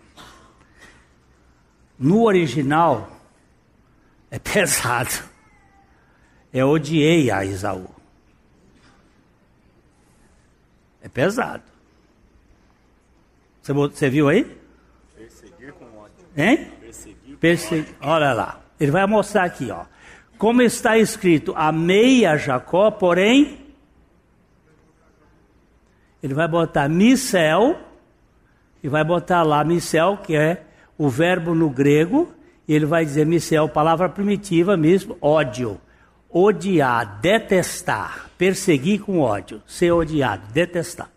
[1.98, 3.10] No original,
[4.30, 5.24] é pesado.
[6.54, 7.90] Eu odiei a Esaú.
[11.02, 11.64] É pesado.
[13.62, 14.44] Você, você viu aí?
[15.16, 16.26] Perseguir com ódio.
[16.36, 16.81] Hein?
[17.42, 17.94] Perseguir.
[18.00, 18.62] Olha lá.
[18.80, 19.84] Ele vai mostrar aqui, ó.
[20.38, 23.60] Como está escrito, amei a Jacó, porém.
[26.24, 27.78] Ele vai botar Micel,
[28.84, 30.64] e vai botar lá Micel, que é
[30.98, 32.34] o verbo no grego,
[32.68, 35.80] e ele vai dizer Micel, palavra primitiva mesmo, ódio.
[36.30, 41.10] Odiar, detestar, perseguir com ódio, ser odiado, detestado.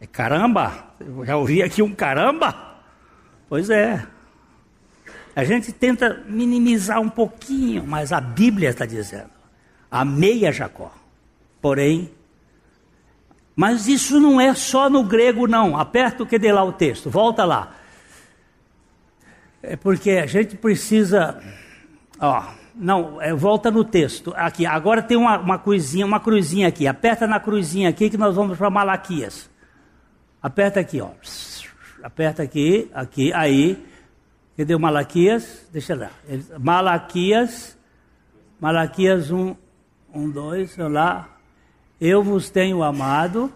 [0.00, 0.94] É caramba?
[1.00, 2.65] Eu já ouvi aqui um caramba?
[3.48, 4.06] Pois é.
[5.34, 9.30] A gente tenta minimizar um pouquinho, mas a Bíblia está dizendo:
[9.90, 10.92] amei a Jacó.
[11.60, 12.10] Porém,
[13.54, 15.78] mas isso não é só no grego, não.
[15.78, 17.74] Aperta o que dê lá o texto, volta lá.
[19.62, 21.42] É porque a gente precisa.
[22.20, 24.32] Ó, não, é, volta no texto.
[24.36, 26.86] Aqui, agora tem uma, uma cruzinha, uma cruzinha aqui.
[26.86, 29.50] Aperta na cruzinha aqui que nós vamos para Malaquias.
[30.42, 31.10] Aperta aqui, ó.
[32.06, 33.84] Aperta aqui, aqui, aí.
[34.56, 35.66] Cadê Malaquias?
[35.72, 36.10] Deixa lá.
[36.56, 37.76] Malaquias,
[38.60, 39.56] Malaquias 1,
[40.14, 41.28] 1, 2, olha lá.
[42.00, 43.52] Eu vos tenho amado.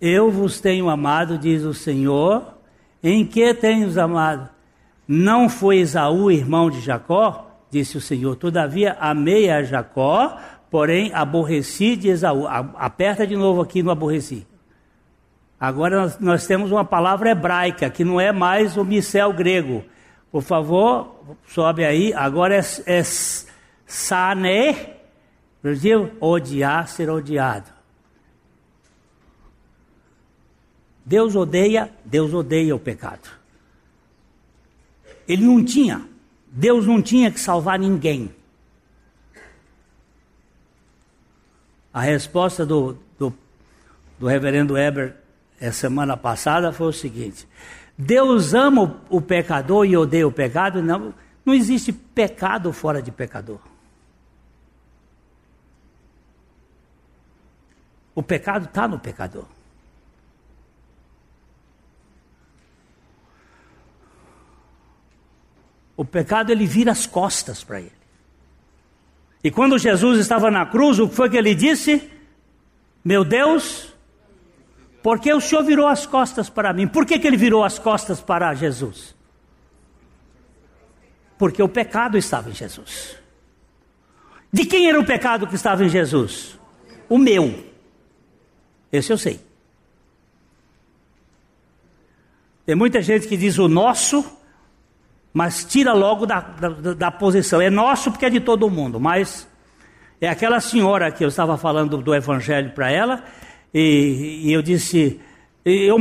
[0.00, 2.52] Eu vos tenho amado, diz o Senhor.
[3.00, 4.50] Em que tenho amado?
[5.06, 7.48] Não foi Esaú irmão de Jacó?
[7.70, 8.34] Disse o Senhor.
[8.34, 10.36] Todavia amei a Jacó,
[10.68, 12.48] porém aborreci de Esaú.
[12.48, 14.44] Aperta de novo aqui no aborreci.
[15.62, 19.84] Agora nós, temos uma palavra hebraica, que não é mais o micel grego.
[20.28, 22.12] Por favor, sobe aí.
[22.14, 23.02] Agora é, é
[25.62, 26.10] viu?
[26.20, 27.70] odiar, ser odiado.
[31.06, 33.30] Deus odeia, Deus odeia o pecado.
[35.28, 36.08] Ele não tinha,
[36.48, 38.34] Deus não tinha que salvar ninguém.
[41.94, 43.32] A resposta do, do,
[44.18, 45.21] do reverendo Eber
[45.62, 47.46] a eh, semana passada foi o seguinte:
[47.96, 50.82] Deus ama o pecador e odeia o pecado?
[50.82, 53.60] Não, não existe pecado fora de pecador.
[58.14, 59.46] O pecado está no pecador.
[65.96, 68.02] O pecado ele vira as costas para ele.
[69.44, 72.10] E quando Jesus estava na cruz, o que foi que ele disse?
[73.04, 73.91] Meu Deus,
[75.02, 76.86] por que o Senhor virou as costas para mim?
[76.86, 79.14] Por que, que ele virou as costas para Jesus?
[81.36, 83.16] Porque o pecado estava em Jesus.
[84.52, 86.58] De quem era o pecado que estava em Jesus?
[87.08, 87.64] O meu.
[88.92, 89.40] Esse eu sei.
[92.64, 94.24] Tem muita gente que diz o nosso,
[95.32, 97.60] mas tira logo da, da, da, posição.
[97.60, 99.48] É nosso porque é de todo mundo, mas
[100.20, 103.24] é aquela senhora que eu estava falando do evangelho para ela,
[103.72, 105.20] e, e, eu disse.
[105.64, 105.96] Eu,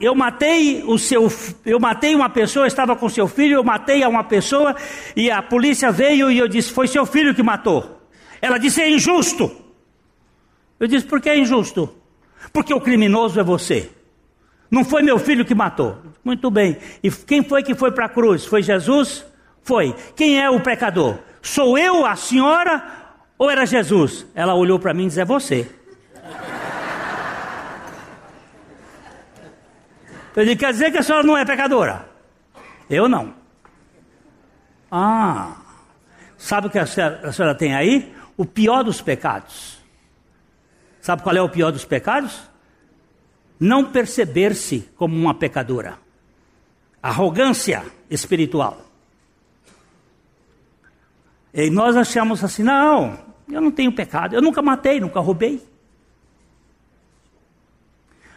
[0.00, 1.32] eu matei o seu,
[1.64, 4.74] eu matei uma pessoa, estava com seu filho, eu matei a uma pessoa
[5.14, 8.00] e a polícia veio e eu disse, foi seu filho que matou.
[8.42, 9.52] Ela disse, é injusto.
[10.80, 11.94] Eu disse, por que é injusto?
[12.52, 13.88] Porque o criminoso é você.
[14.68, 15.96] Não foi meu filho que matou.
[16.24, 16.76] Muito bem.
[17.02, 18.44] E quem foi que foi para a cruz?
[18.44, 19.24] Foi Jesus?
[19.62, 19.94] Foi.
[20.16, 21.18] Quem é o pecador?
[21.40, 22.82] Sou eu, a senhora,
[23.38, 24.26] ou era Jesus?
[24.34, 25.70] Ela olhou para mim e disse: É você.
[30.34, 32.08] Eu disse: Quer dizer que a senhora não é pecadora?
[32.88, 33.34] Eu não.
[34.90, 35.56] Ah,
[36.36, 38.14] sabe o que a senhora, a senhora tem aí?
[38.36, 39.78] O pior dos pecados.
[41.00, 42.42] Sabe qual é o pior dos pecados?
[43.60, 45.98] Não perceber-se como uma pecadora.
[47.02, 48.80] Arrogância espiritual.
[51.52, 53.18] E nós achamos assim: não,
[53.48, 55.64] eu não tenho pecado, eu nunca matei, nunca roubei.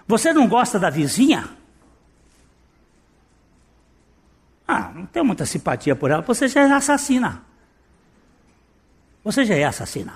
[0.08, 1.57] Você não gosta da vizinha?
[4.68, 7.44] Ah, não tenho muita simpatia por ela, você já é assassina.
[9.24, 10.14] Você já é assassina.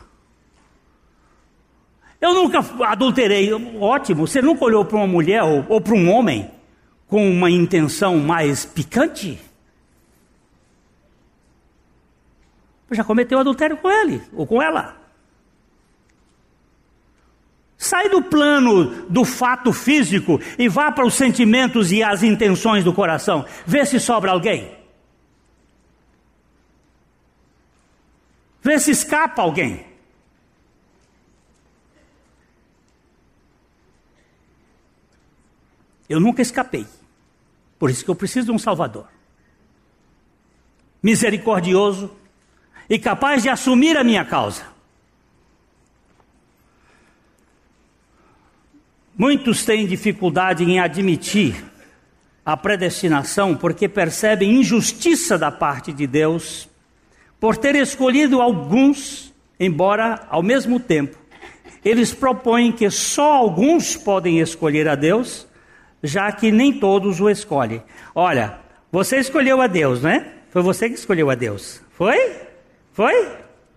[2.20, 3.52] Eu nunca adulterei.
[3.80, 6.52] Ótimo, você nunca olhou para uma mulher ou, ou para um homem
[7.08, 9.40] com uma intenção mais picante?
[12.92, 15.01] Já cometeu adultério com ele ou com ela.
[17.82, 22.94] Sai do plano do fato físico e vá para os sentimentos e as intenções do
[22.94, 23.44] coração.
[23.66, 24.72] Vê se sobra alguém.
[28.62, 29.84] Vê se escapa alguém.
[36.08, 36.86] Eu nunca escapei.
[37.80, 39.08] Por isso que eu preciso de um Salvador.
[41.02, 42.16] Misericordioso
[42.88, 44.72] e capaz de assumir a minha causa.
[49.22, 51.64] Muitos têm dificuldade em admitir
[52.44, 56.68] a predestinação porque percebem injustiça da parte de Deus
[57.40, 61.20] por ter escolhido alguns, embora ao mesmo tempo
[61.86, 65.46] eles propõem que só alguns podem escolher a Deus
[66.02, 67.84] já que nem todos o escolhem.
[68.16, 68.58] Olha,
[68.92, 70.34] você escolheu a Deus, né?
[70.50, 71.80] Foi você que escolheu a Deus.
[71.92, 72.38] Foi?
[72.92, 73.14] Foi?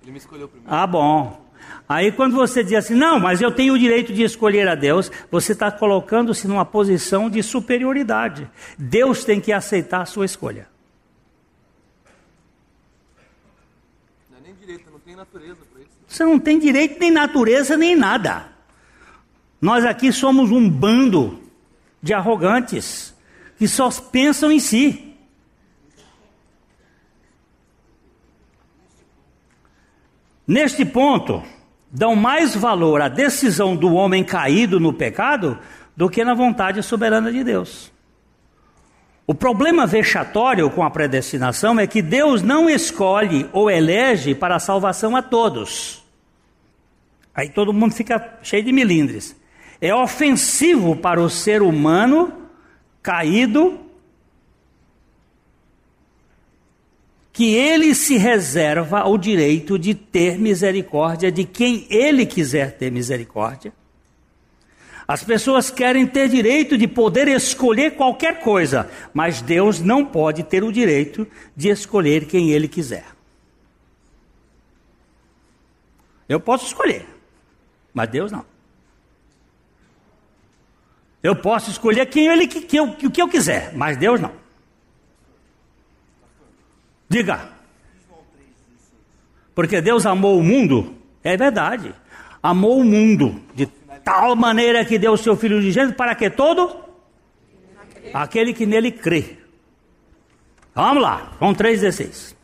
[0.03, 0.75] Ele me escolheu primeiro.
[0.75, 1.44] Ah, bom.
[1.89, 5.11] Aí quando você diz assim, não, mas eu tenho o direito de escolher a Deus,
[5.31, 8.51] você está colocando-se numa posição de superioridade.
[8.79, 10.67] Deus tem que aceitar a sua escolha.
[14.31, 15.91] Não é nem direito, não tem natureza para isso.
[16.09, 18.49] Você não tem direito nem natureza nem nada.
[19.61, 21.43] Nós aqui somos um bando
[22.03, 23.15] de arrogantes
[23.59, 25.15] que só pensam em si.
[30.47, 31.43] Neste ponto,
[31.95, 35.57] dão mais valor à decisão do homem caído no pecado
[35.97, 37.91] do que na vontade soberana de Deus.
[39.27, 44.61] O problema vexatório com a predestinação é que Deus não escolhe ou elege para a
[44.61, 46.05] salvação a todos.
[47.35, 49.35] Aí todo mundo fica cheio de milindres
[49.85, 52.33] é ofensivo para o ser humano
[53.03, 53.79] caído
[57.35, 63.73] que ele se reserva o direito de ter misericórdia de quem ele quiser ter misericórdia.
[65.07, 70.63] As pessoas querem ter direito de poder escolher qualquer coisa, mas Deus não pode ter
[70.63, 71.27] o direito
[71.57, 73.05] de escolher quem ele quiser.
[76.29, 77.05] Eu posso escolher,
[77.93, 78.47] mas Deus não.
[81.21, 84.44] Eu posso escolher quem ele que, que que eu quiser, mas Deus não.
[87.15, 87.49] Diga.
[89.55, 91.95] Porque Deus amou o mundo, é verdade.
[92.43, 93.67] amou o mundo de
[94.03, 96.77] tal maneira que deu o seu Filho de Gênesis para que todo
[98.13, 99.39] aquele que nele crê.
[100.75, 102.35] Vamos lá, João 3,16.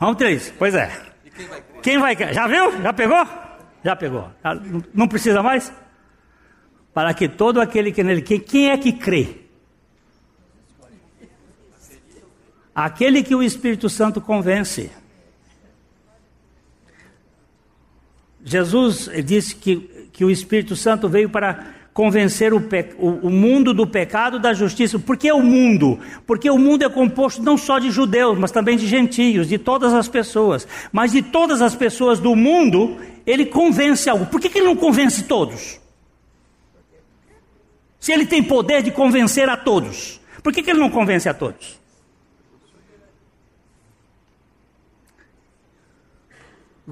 [0.00, 0.90] Vamos 3, pois é.
[1.82, 2.34] Quem vai crer?
[2.34, 2.82] Já viu?
[2.82, 3.24] Já pegou?
[3.84, 4.28] Já pegou.
[4.92, 5.72] Não precisa mais?
[6.92, 8.22] Para que todo aquele que nele.
[8.22, 9.41] Quem, quem é que crê?
[12.74, 14.90] Aquele que o Espírito Santo convence.
[18.44, 22.58] Jesus disse que, que o Espírito Santo veio para convencer o,
[22.98, 24.98] o, o, mundo do pecado, da justiça.
[24.98, 26.00] Por que o mundo?
[26.26, 29.92] Porque o mundo é composto não só de judeus, mas também de gentios, de todas
[29.92, 30.66] as pessoas.
[30.90, 32.96] Mas de todas as pessoas do mundo,
[33.26, 34.26] ele convence algo.
[34.26, 35.78] Por que, que ele não convence todos?
[38.00, 41.34] Se ele tem poder de convencer a todos, por que, que ele não convence a
[41.34, 41.81] todos?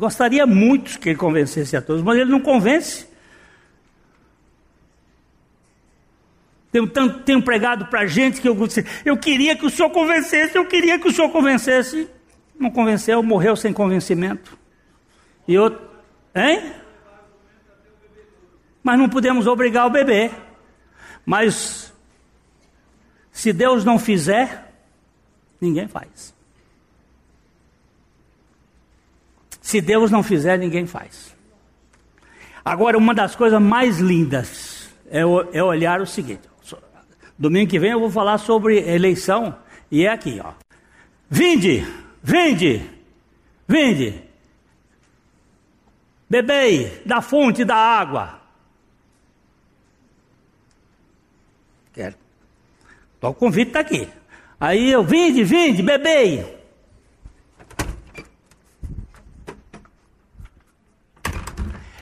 [0.00, 3.06] Gostaria muito que ele convencesse a todos, mas ele não convence.
[6.72, 8.56] Tenho, tanto, tenho pregado para gente que eu,
[9.04, 12.08] eu queria que o senhor convencesse, eu queria que o senhor convencesse.
[12.58, 14.58] Não convenceu, morreu sem convencimento.
[15.46, 15.86] E outro,
[16.34, 16.72] hein?
[18.82, 20.30] Mas não podemos obrigar o bebê.
[21.26, 21.92] Mas
[23.30, 24.72] se Deus não fizer,
[25.60, 26.34] ninguém faz.
[29.70, 31.32] Se Deus não fizer, ninguém faz.
[32.64, 36.42] Agora, uma das coisas mais lindas é, é olhar o seguinte:
[37.38, 39.56] domingo que vem eu vou falar sobre eleição,
[39.88, 40.54] e é aqui, ó.
[41.30, 41.86] Vinde,
[42.20, 42.82] vinde,
[43.68, 44.20] vinde,
[46.28, 48.40] bebei da fonte da água.
[51.92, 52.16] Quero.
[53.18, 54.08] Então, o convite está aqui.
[54.58, 56.59] Aí eu, vinde, vinde, bebei.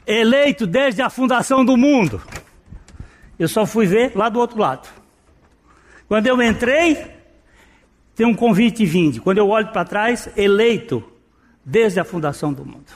[0.09, 2.23] Eleito desde a fundação do mundo.
[3.39, 4.89] Eu só fui ver lá do outro lado.
[6.09, 7.15] Quando eu entrei,
[8.17, 9.21] tem um convite vinde.
[9.21, 11.05] Quando eu olho para trás, eleito
[11.63, 12.91] desde a fundação do mundo.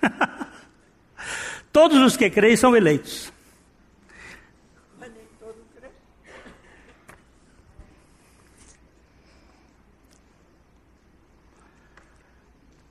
[1.70, 3.30] Todos os que creem são eleitos.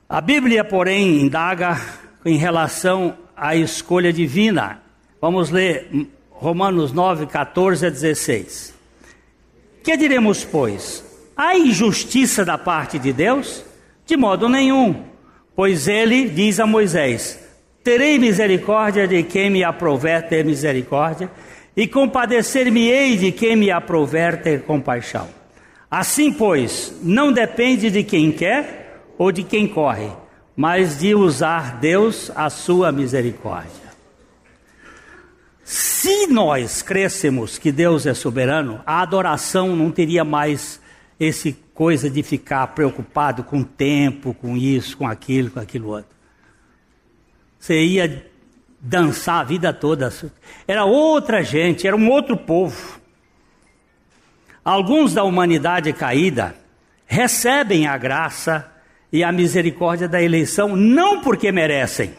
[0.08, 1.76] A Bíblia, porém, indaga
[2.24, 4.80] em relação à escolha divina.
[5.20, 5.88] Vamos ler
[6.30, 8.74] Romanos 9, 14 a 16.
[9.82, 11.04] Que diremos, pois?
[11.36, 13.64] Há injustiça da parte de Deus?
[14.06, 15.04] De modo nenhum,
[15.54, 17.38] pois ele diz a Moisés:
[17.82, 21.30] Terei misericórdia de quem me aprover ter misericórdia,
[21.76, 25.28] e compadecer-me-ei de quem me aprover ter compaixão.
[25.90, 30.08] Assim, pois, não depende de quem quer ou de quem corre,
[30.60, 33.88] mas de usar Deus a sua misericórdia.
[35.64, 40.78] Se nós crescêssemos que Deus é soberano, a adoração não teria mais
[41.18, 46.14] esse coisa de ficar preocupado com tempo, com isso, com aquilo, com aquilo outro.
[47.58, 48.30] Você ia
[48.78, 50.12] dançar a vida toda.
[50.68, 53.00] Era outra gente, era um outro povo.
[54.62, 56.54] Alguns da humanidade caída
[57.06, 58.70] recebem a graça
[59.12, 62.14] e a misericórdia da eleição, não porque merecem.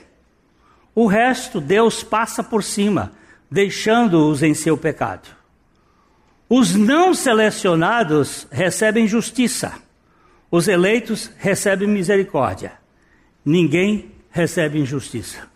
[0.94, 3.14] O resto, Deus passa por cima,
[3.50, 5.30] deixando-os em seu pecado.
[6.50, 9.74] Os não selecionados recebem justiça,
[10.50, 12.74] os eleitos recebem misericórdia.
[13.44, 15.50] Ninguém recebe injustiça.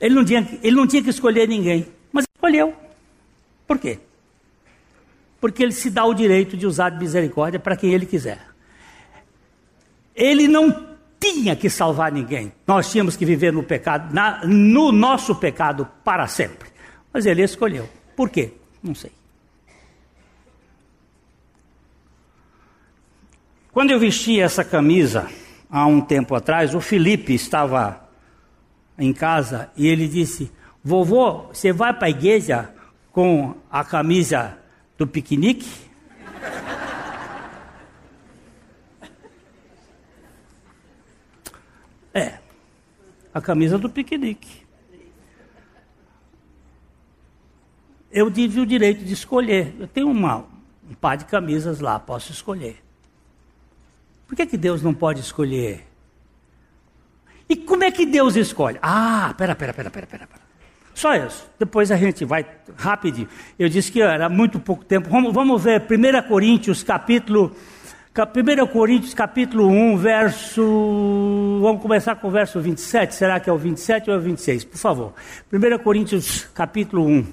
[0.00, 2.74] Ele não, tinha, ele não tinha que escolher ninguém, mas escolheu.
[3.66, 3.98] Por quê?
[5.46, 8.44] Porque ele se dá o direito de usar de misericórdia para quem ele quiser.
[10.12, 12.52] Ele não tinha que salvar ninguém.
[12.66, 16.68] Nós tínhamos que viver no pecado, na, no nosso pecado para sempre.
[17.12, 17.88] Mas ele escolheu.
[18.16, 18.54] Por quê?
[18.82, 19.12] Não sei.
[23.70, 25.28] Quando eu vesti essa camisa
[25.70, 28.04] há um tempo atrás, o Felipe estava
[28.98, 30.50] em casa e ele disse:
[30.82, 32.68] Vovô, você vai para a igreja
[33.12, 34.58] com a camisa
[34.96, 35.86] do piquenique.
[42.12, 42.38] É,
[43.32, 44.64] a camisa do piquenique.
[48.10, 49.74] Eu tive o direito de escolher.
[49.78, 50.46] Eu tenho uma,
[50.88, 52.82] um par de camisas lá, posso escolher.
[54.26, 55.86] Por que, que Deus não pode escolher?
[57.48, 58.78] E como é que Deus escolhe?
[58.80, 60.26] Ah, pera, pera, pera, pera, pera.
[60.26, 60.45] pera.
[60.96, 61.46] Só isso.
[61.58, 63.28] Depois a gente vai rapidinho.
[63.58, 65.10] Eu disse que era muito pouco tempo.
[65.10, 67.54] Vamos, vamos ver 1 Coríntios capítulo,
[68.16, 71.58] 1 Coríntios capítulo 1, verso.
[71.60, 73.14] Vamos começar com o verso 27.
[73.14, 74.64] Será que é o 27 ou é o 26?
[74.64, 75.12] Por favor.
[75.52, 77.26] 1 Coríntios capítulo 1.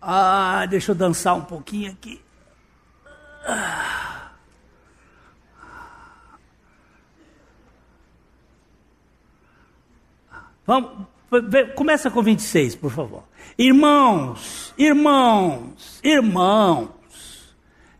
[0.00, 2.22] Ah, deixa eu dançar um pouquinho aqui.
[3.46, 4.15] Ah.
[10.66, 10.90] Vamos,
[11.74, 13.22] começa com 26, por favor.
[13.58, 16.96] Irmãos, irmãos, irmãos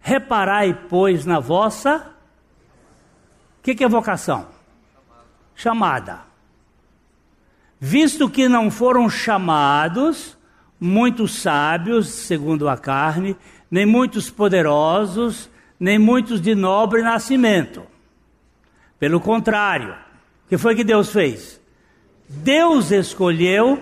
[0.06, 1.96] Reparai, pois, na vossa.
[3.58, 4.46] O que, que é vocação?
[5.52, 6.20] Chamada.
[7.80, 10.38] Visto que não foram chamados
[10.78, 13.36] muitos sábios, segundo a carne,
[13.68, 15.50] nem muitos poderosos,
[15.80, 17.82] nem muitos de nobre nascimento.
[19.00, 19.96] Pelo contrário,
[20.44, 21.60] o que foi que Deus fez?
[22.29, 23.79] Deus escolheu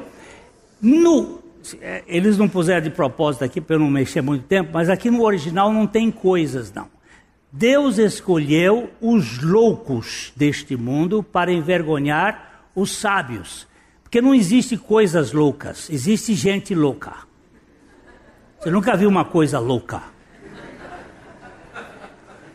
[0.80, 1.44] no
[1.80, 5.10] é, eles não puseram de propósito aqui para eu não mexer muito tempo, mas aqui
[5.10, 6.88] no original não tem coisas, não.
[7.50, 13.66] Deus escolheu os loucos deste mundo para envergonhar os sábios.
[14.02, 17.14] Porque não existe coisas loucas, existe gente louca.
[18.60, 20.02] Você nunca viu uma coisa louca?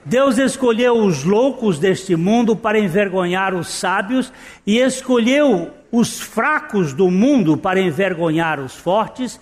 [0.06, 4.32] Deus escolheu os loucos deste mundo para envergonhar os sábios
[4.66, 9.40] e escolheu os fracos do mundo para envergonhar os fortes.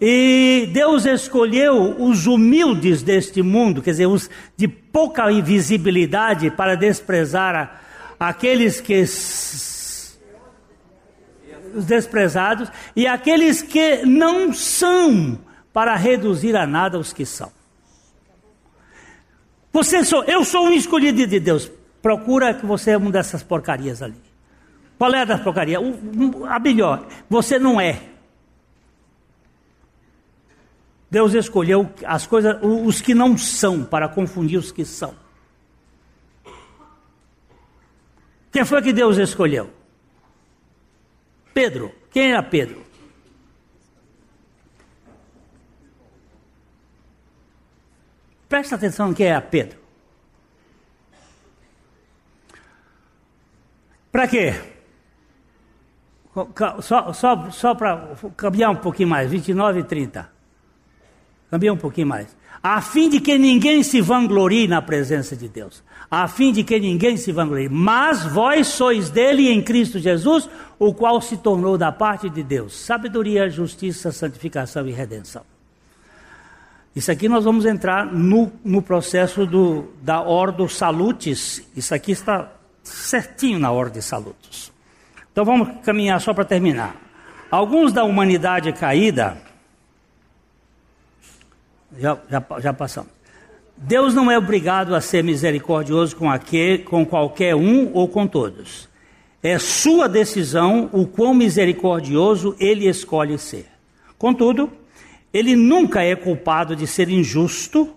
[0.00, 7.80] E Deus escolheu os humildes deste mundo, quer dizer, os de pouca visibilidade, para desprezar
[8.18, 9.04] aqueles que
[11.74, 15.38] os desprezados e aqueles que não são,
[15.72, 17.50] para reduzir a nada os que são.
[19.72, 21.70] Você sou, eu sou um escolhido de Deus.
[22.00, 24.23] Procura que você é uma dessas porcarias ali.
[24.98, 25.82] Qual é a das porcarias?
[26.48, 28.00] A melhor, você não é.
[31.10, 35.14] Deus escolheu as coisas, os que não são, para confundir os que são.
[38.50, 39.70] Quem foi que Deus escolheu?
[41.52, 41.94] Pedro.
[42.10, 42.84] Quem era Pedro?
[48.48, 49.78] Presta atenção no que é Pedro.
[54.12, 54.73] Para quê?
[56.80, 60.28] Só, só, só para cambiar um pouquinho mais, 29 e 30.
[61.50, 62.36] Cambiar um pouquinho mais.
[62.60, 65.82] A fim de que ninguém se vanglorie na presença de Deus.
[66.10, 67.68] A fim de que ninguém se vanglorie.
[67.68, 72.74] Mas vós sois dele em Cristo Jesus, o qual se tornou da parte de Deus.
[72.74, 75.42] Sabedoria, justiça, santificação e redenção.
[76.96, 81.62] Isso aqui nós vamos entrar no, no processo do, da Ordo Salutis.
[81.76, 82.50] Isso aqui está
[82.82, 84.73] certinho na Ordem Salutis.
[85.34, 86.94] Então vamos caminhar só para terminar.
[87.50, 89.36] Alguns da humanidade caída,
[91.98, 93.10] já, já, já passamos.
[93.76, 98.88] Deus não é obrigado a ser misericordioso com, aquele, com qualquer um ou com todos.
[99.42, 103.66] É sua decisão o quão misericordioso ele escolhe ser.
[104.16, 104.70] Contudo,
[105.32, 107.92] ele nunca é culpado de ser injusto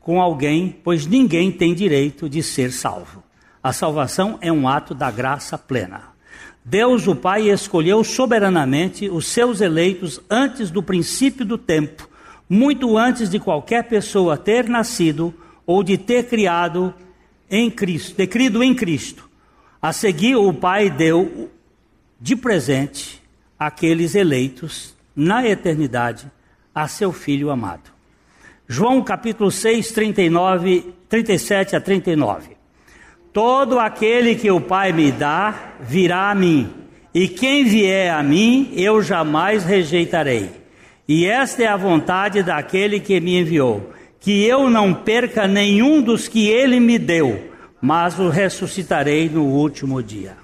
[0.00, 3.22] com alguém, pois ninguém tem direito de ser salvo.
[3.62, 6.16] A salvação é um ato da graça plena.
[6.68, 12.06] Deus, o Pai, escolheu soberanamente os seus eleitos antes do princípio do tempo,
[12.46, 15.32] muito antes de qualquer pessoa ter nascido
[15.64, 16.92] ou de ter criado
[17.50, 19.30] em Cristo, ter crido em Cristo.
[19.80, 21.50] A seguir, o Pai deu
[22.20, 23.22] de presente
[23.58, 26.30] aqueles eleitos na eternidade
[26.74, 27.90] a seu Filho amado.
[28.68, 32.57] João capítulo 6, 39, 37 a 39.
[33.32, 36.72] Todo aquele que o Pai me dá, virá a mim,
[37.14, 40.50] e quem vier a mim, eu jamais rejeitarei.
[41.06, 46.28] E esta é a vontade daquele que me enviou, que eu não perca nenhum dos
[46.28, 50.36] que ele me deu, mas o ressuscitarei no último dia.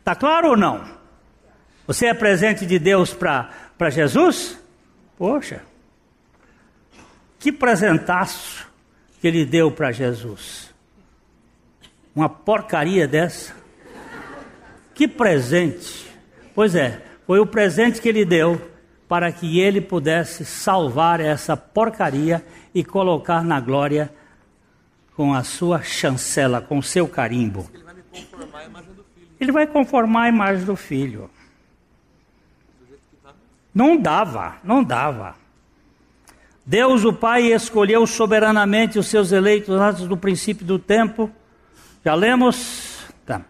[0.00, 0.84] Está claro ou não?
[1.86, 4.58] Você é presente de Deus para Jesus?
[5.16, 5.62] Poxa,
[7.38, 8.66] que presentaço
[9.20, 10.73] que ele deu para Jesus
[12.14, 13.54] uma porcaria dessa?
[14.94, 16.08] Que presente!
[16.54, 18.60] Pois é, foi o presente que ele deu
[19.08, 22.44] para que ele pudesse salvar essa porcaria
[22.74, 24.12] e colocar na glória
[25.16, 27.68] com a sua chancela, com o seu carimbo.
[29.40, 31.30] Ele vai conformar a imagem do filho.
[33.74, 35.34] Não dava, não dava.
[36.64, 41.30] Deus, o Pai, escolheu soberanamente os seus eleitos antes do princípio do tempo
[42.04, 42.98] já lemos?
[43.24, 43.42] Tá.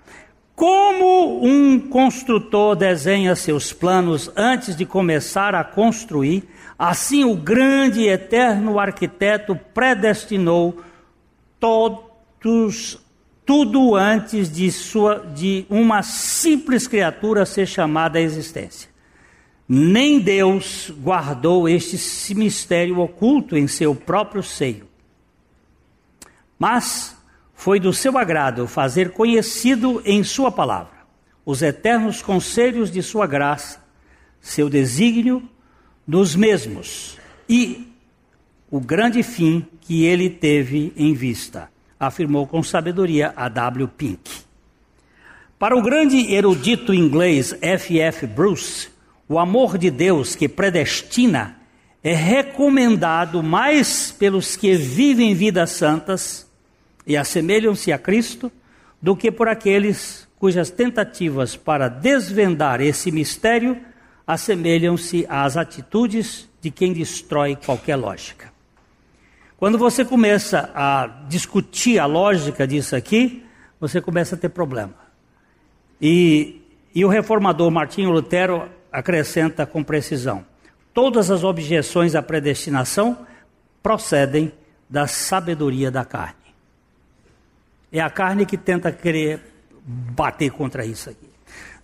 [0.54, 6.48] Como um construtor desenha seus planos antes de começar a construir,
[6.78, 10.82] Assim, o grande e eterno arquiteto predestinou
[11.60, 12.98] todos,
[13.46, 18.90] tudo antes de, sua, de uma simples criatura ser chamada à existência.
[19.68, 24.86] Nem Deus guardou este mistério oculto em seu próprio seio.
[26.58, 27.16] Mas
[27.54, 30.94] foi do seu agrado fazer conhecido em Sua palavra
[31.46, 33.82] os eternos conselhos de Sua graça,
[34.40, 35.42] seu desígnio
[36.06, 37.92] dos mesmos e
[38.70, 43.86] o grande fim que ele teve em vista, afirmou com sabedoria a W.
[43.88, 44.30] Pink.
[45.58, 48.00] Para o grande erudito inglês F.
[48.00, 48.26] F.
[48.26, 48.88] Bruce,
[49.28, 51.56] o amor de Deus que predestina
[52.02, 56.43] é recomendado mais pelos que vivem vidas santas
[57.06, 58.50] e assemelham-se a Cristo
[59.00, 63.78] do que por aqueles cujas tentativas para desvendar esse mistério
[64.26, 68.52] assemelham-se às atitudes de quem destrói qualquer lógica.
[69.56, 73.44] Quando você começa a discutir a lógica disso aqui,
[73.78, 74.94] você começa a ter problema.
[76.00, 76.60] E,
[76.94, 80.44] e o reformador Martinho Lutero acrescenta com precisão:
[80.92, 83.26] todas as objeções à predestinação
[83.82, 84.52] procedem
[84.88, 86.43] da sabedoria da carne.
[87.94, 89.38] É a carne que tenta querer
[89.86, 91.30] bater contra isso aqui.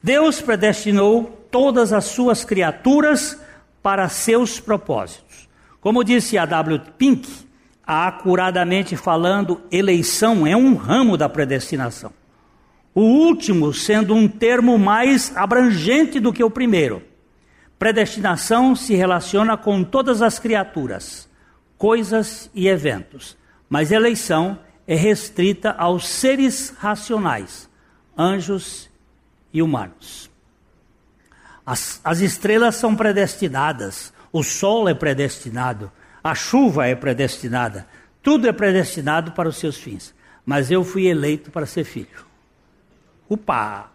[0.02, 3.40] Deus predestinou todas as suas criaturas
[3.80, 5.48] para seus propósitos.
[5.80, 6.80] Como disse a W.
[6.98, 7.30] Pink,
[7.86, 12.12] acuradamente falando, eleição é um ramo da predestinação.
[12.92, 17.04] O último sendo um termo mais abrangente do que o primeiro.
[17.78, 21.28] Predestinação se relaciona com todas as criaturas,
[21.78, 23.36] coisas e eventos,
[23.68, 24.58] mas eleição
[24.90, 27.70] é restrita aos seres racionais,
[28.18, 28.90] anjos
[29.52, 30.28] e humanos.
[31.64, 35.92] As, as estrelas são predestinadas, o sol é predestinado,
[36.24, 37.86] a chuva é predestinada,
[38.20, 40.12] tudo é predestinado para os seus fins.
[40.44, 42.26] Mas eu fui eleito para ser filho.
[43.28, 43.92] Upa!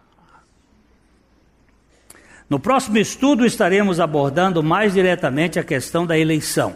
[2.48, 6.74] No próximo estudo estaremos abordando mais diretamente a questão da eleição.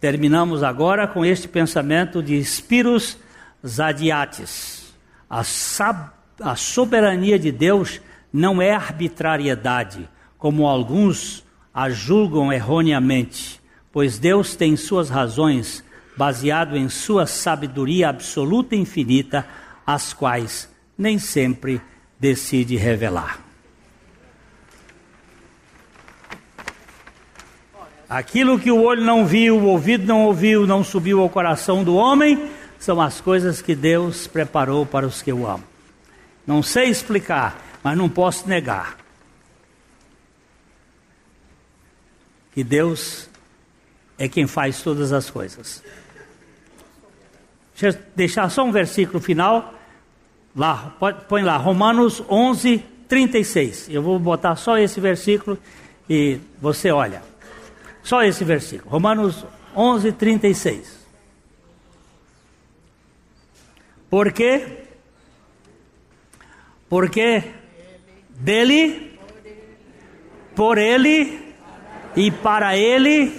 [0.00, 3.18] Terminamos agora com este pensamento de Spiros
[3.66, 4.94] Zadiates.
[5.28, 5.42] A,
[6.40, 8.00] a soberania de Deus
[8.32, 10.08] não é arbitrariedade,
[10.38, 13.60] como alguns a julgam erroneamente,
[13.92, 15.84] pois Deus tem suas razões
[16.16, 19.46] baseado em sua sabedoria absoluta e infinita,
[19.86, 21.80] as quais nem sempre
[22.18, 23.40] decide revelar.
[28.08, 31.94] Aquilo que o olho não viu, o ouvido não ouviu, não subiu ao coração do
[31.94, 32.50] homem,
[32.80, 35.62] são as coisas que Deus preparou para os que o amam.
[36.46, 38.96] Não sei explicar, mas não posso negar
[42.52, 43.28] que Deus
[44.18, 45.82] é quem faz todas as coisas.
[47.78, 49.74] Deixa eu deixar só um versículo final.
[50.56, 50.96] Lá,
[51.28, 53.88] põe lá, Romanos 11, 36.
[53.90, 55.56] Eu vou botar só esse versículo
[56.08, 57.22] e você olha.
[58.02, 58.90] Só esse versículo.
[58.90, 59.44] Romanos
[59.76, 60.99] 11, 36.
[64.10, 64.78] Por quê?
[66.88, 67.44] Porque
[68.30, 69.16] dele,
[70.56, 71.38] por ele?
[72.16, 73.32] E para ele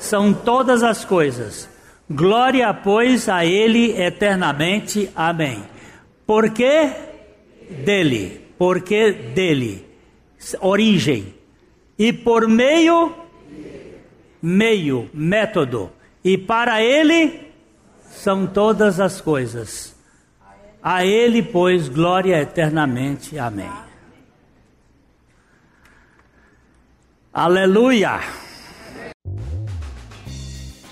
[0.00, 1.68] são todas as coisas.
[2.10, 5.08] Glória, pois, a ele eternamente.
[5.14, 5.62] Amém.
[6.26, 6.90] Porque
[7.70, 9.86] dele, porque dele,
[10.60, 11.34] origem,
[11.98, 13.14] e por meio,
[14.42, 15.90] meio, método,
[16.24, 17.52] e para ele
[18.10, 19.97] são todas as coisas.
[20.82, 23.38] A ele, pois, glória eternamente.
[23.38, 23.70] Amém.
[27.32, 28.20] Aleluia!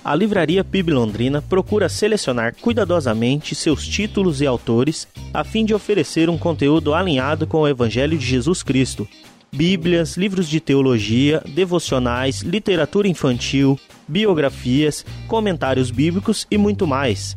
[0.05, 6.31] A Livraria PIB Londrina procura selecionar cuidadosamente seus títulos e autores a fim de oferecer
[6.31, 9.09] um conteúdo alinhado com o Evangelho de Jesus Cristo.
[9.53, 13.77] Bíblias, livros de teologia, devocionais, literatura infantil,
[14.07, 17.37] biografias, comentários bíblicos e muito mais.